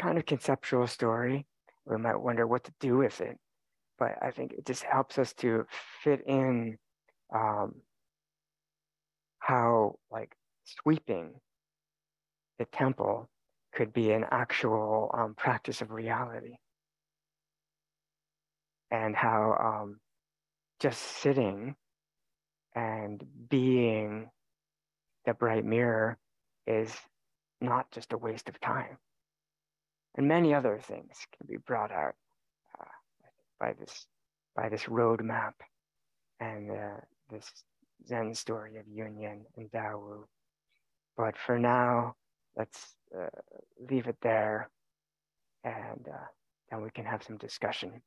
Kind 0.00 0.18
of 0.18 0.26
conceptual 0.26 0.86
story. 0.86 1.46
We 1.84 1.96
might 1.98 2.16
wonder 2.16 2.46
what 2.46 2.64
to 2.64 2.72
do 2.80 2.96
with 2.96 3.20
it 3.20 3.38
but 4.00 4.16
I 4.22 4.30
think 4.30 4.54
it 4.54 4.66
just 4.66 4.82
helps 4.82 5.18
us 5.18 5.34
to 5.34 5.66
fit 6.02 6.22
in 6.26 6.78
um, 7.32 7.74
how 9.38 9.96
like 10.10 10.32
sweeping 10.64 11.34
the 12.58 12.64
temple 12.64 13.28
could 13.74 13.92
be 13.92 14.10
an 14.10 14.24
actual 14.30 15.14
um, 15.16 15.34
practice 15.36 15.82
of 15.82 15.90
reality 15.90 16.56
and 18.90 19.14
how 19.14 19.56
um, 19.60 20.00
just 20.80 21.00
sitting 21.00 21.76
and 22.74 23.22
being 23.48 24.30
the 25.26 25.34
bright 25.34 25.64
mirror 25.64 26.16
is 26.66 26.92
not 27.60 27.90
just 27.92 28.14
a 28.14 28.18
waste 28.18 28.48
of 28.48 28.58
time 28.60 28.96
and 30.16 30.26
many 30.28 30.54
other 30.54 30.78
things 30.82 31.16
can 31.36 31.46
be 31.46 31.56
brought 31.56 31.92
out 31.92 32.14
by 33.60 33.74
this 33.78 34.06
by 34.56 34.68
this 34.68 34.84
roadmap 34.84 35.52
and 36.40 36.70
uh, 36.70 37.00
this 37.30 37.48
Zen 38.08 38.34
story 38.34 38.76
of 38.78 38.86
Yunyan 38.86 39.42
and 39.56 39.70
Dawu. 39.70 40.24
But 41.16 41.36
for 41.36 41.58
now, 41.58 42.14
let's 42.56 42.96
uh, 43.16 43.28
leave 43.90 44.06
it 44.08 44.16
there, 44.22 44.70
and 45.62 46.08
uh, 46.08 46.26
then 46.70 46.82
we 46.82 46.90
can 46.90 47.04
have 47.04 47.22
some 47.22 47.36
discussion 47.36 48.00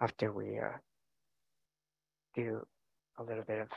after 0.00 0.32
we 0.32 0.58
uh, 0.58 0.78
do 2.34 2.66
a 3.18 3.22
little 3.22 3.44
bit 3.44 3.60
of 3.60 3.68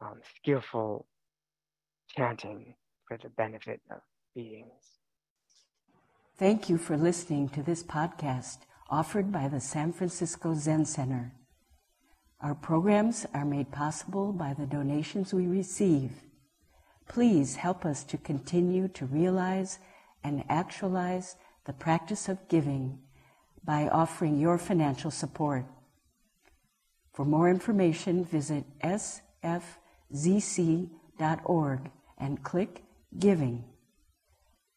um, 0.00 0.20
skillful 0.36 1.06
chanting 2.08 2.74
for 3.06 3.16
the 3.22 3.28
benefit 3.30 3.80
of 3.90 4.00
beings. 4.34 4.99
Thank 6.40 6.70
you 6.70 6.78
for 6.78 6.96
listening 6.96 7.50
to 7.50 7.62
this 7.62 7.82
podcast 7.82 8.60
offered 8.88 9.30
by 9.30 9.46
the 9.48 9.60
San 9.60 9.92
Francisco 9.92 10.54
Zen 10.54 10.86
Center. 10.86 11.34
Our 12.40 12.54
programs 12.54 13.26
are 13.34 13.44
made 13.44 13.70
possible 13.70 14.32
by 14.32 14.54
the 14.54 14.64
donations 14.64 15.34
we 15.34 15.46
receive. 15.46 16.12
Please 17.06 17.56
help 17.56 17.84
us 17.84 18.04
to 18.04 18.16
continue 18.16 18.88
to 18.88 19.04
realize 19.04 19.80
and 20.24 20.42
actualize 20.48 21.36
the 21.66 21.74
practice 21.74 22.26
of 22.26 22.48
giving 22.48 23.00
by 23.62 23.88
offering 23.88 24.40
your 24.40 24.56
financial 24.56 25.10
support. 25.10 25.66
For 27.12 27.26
more 27.26 27.50
information, 27.50 28.24
visit 28.24 28.64
sfzc.org 28.82 29.50
and 32.16 32.42
click 32.42 32.82
Giving. 33.18 33.69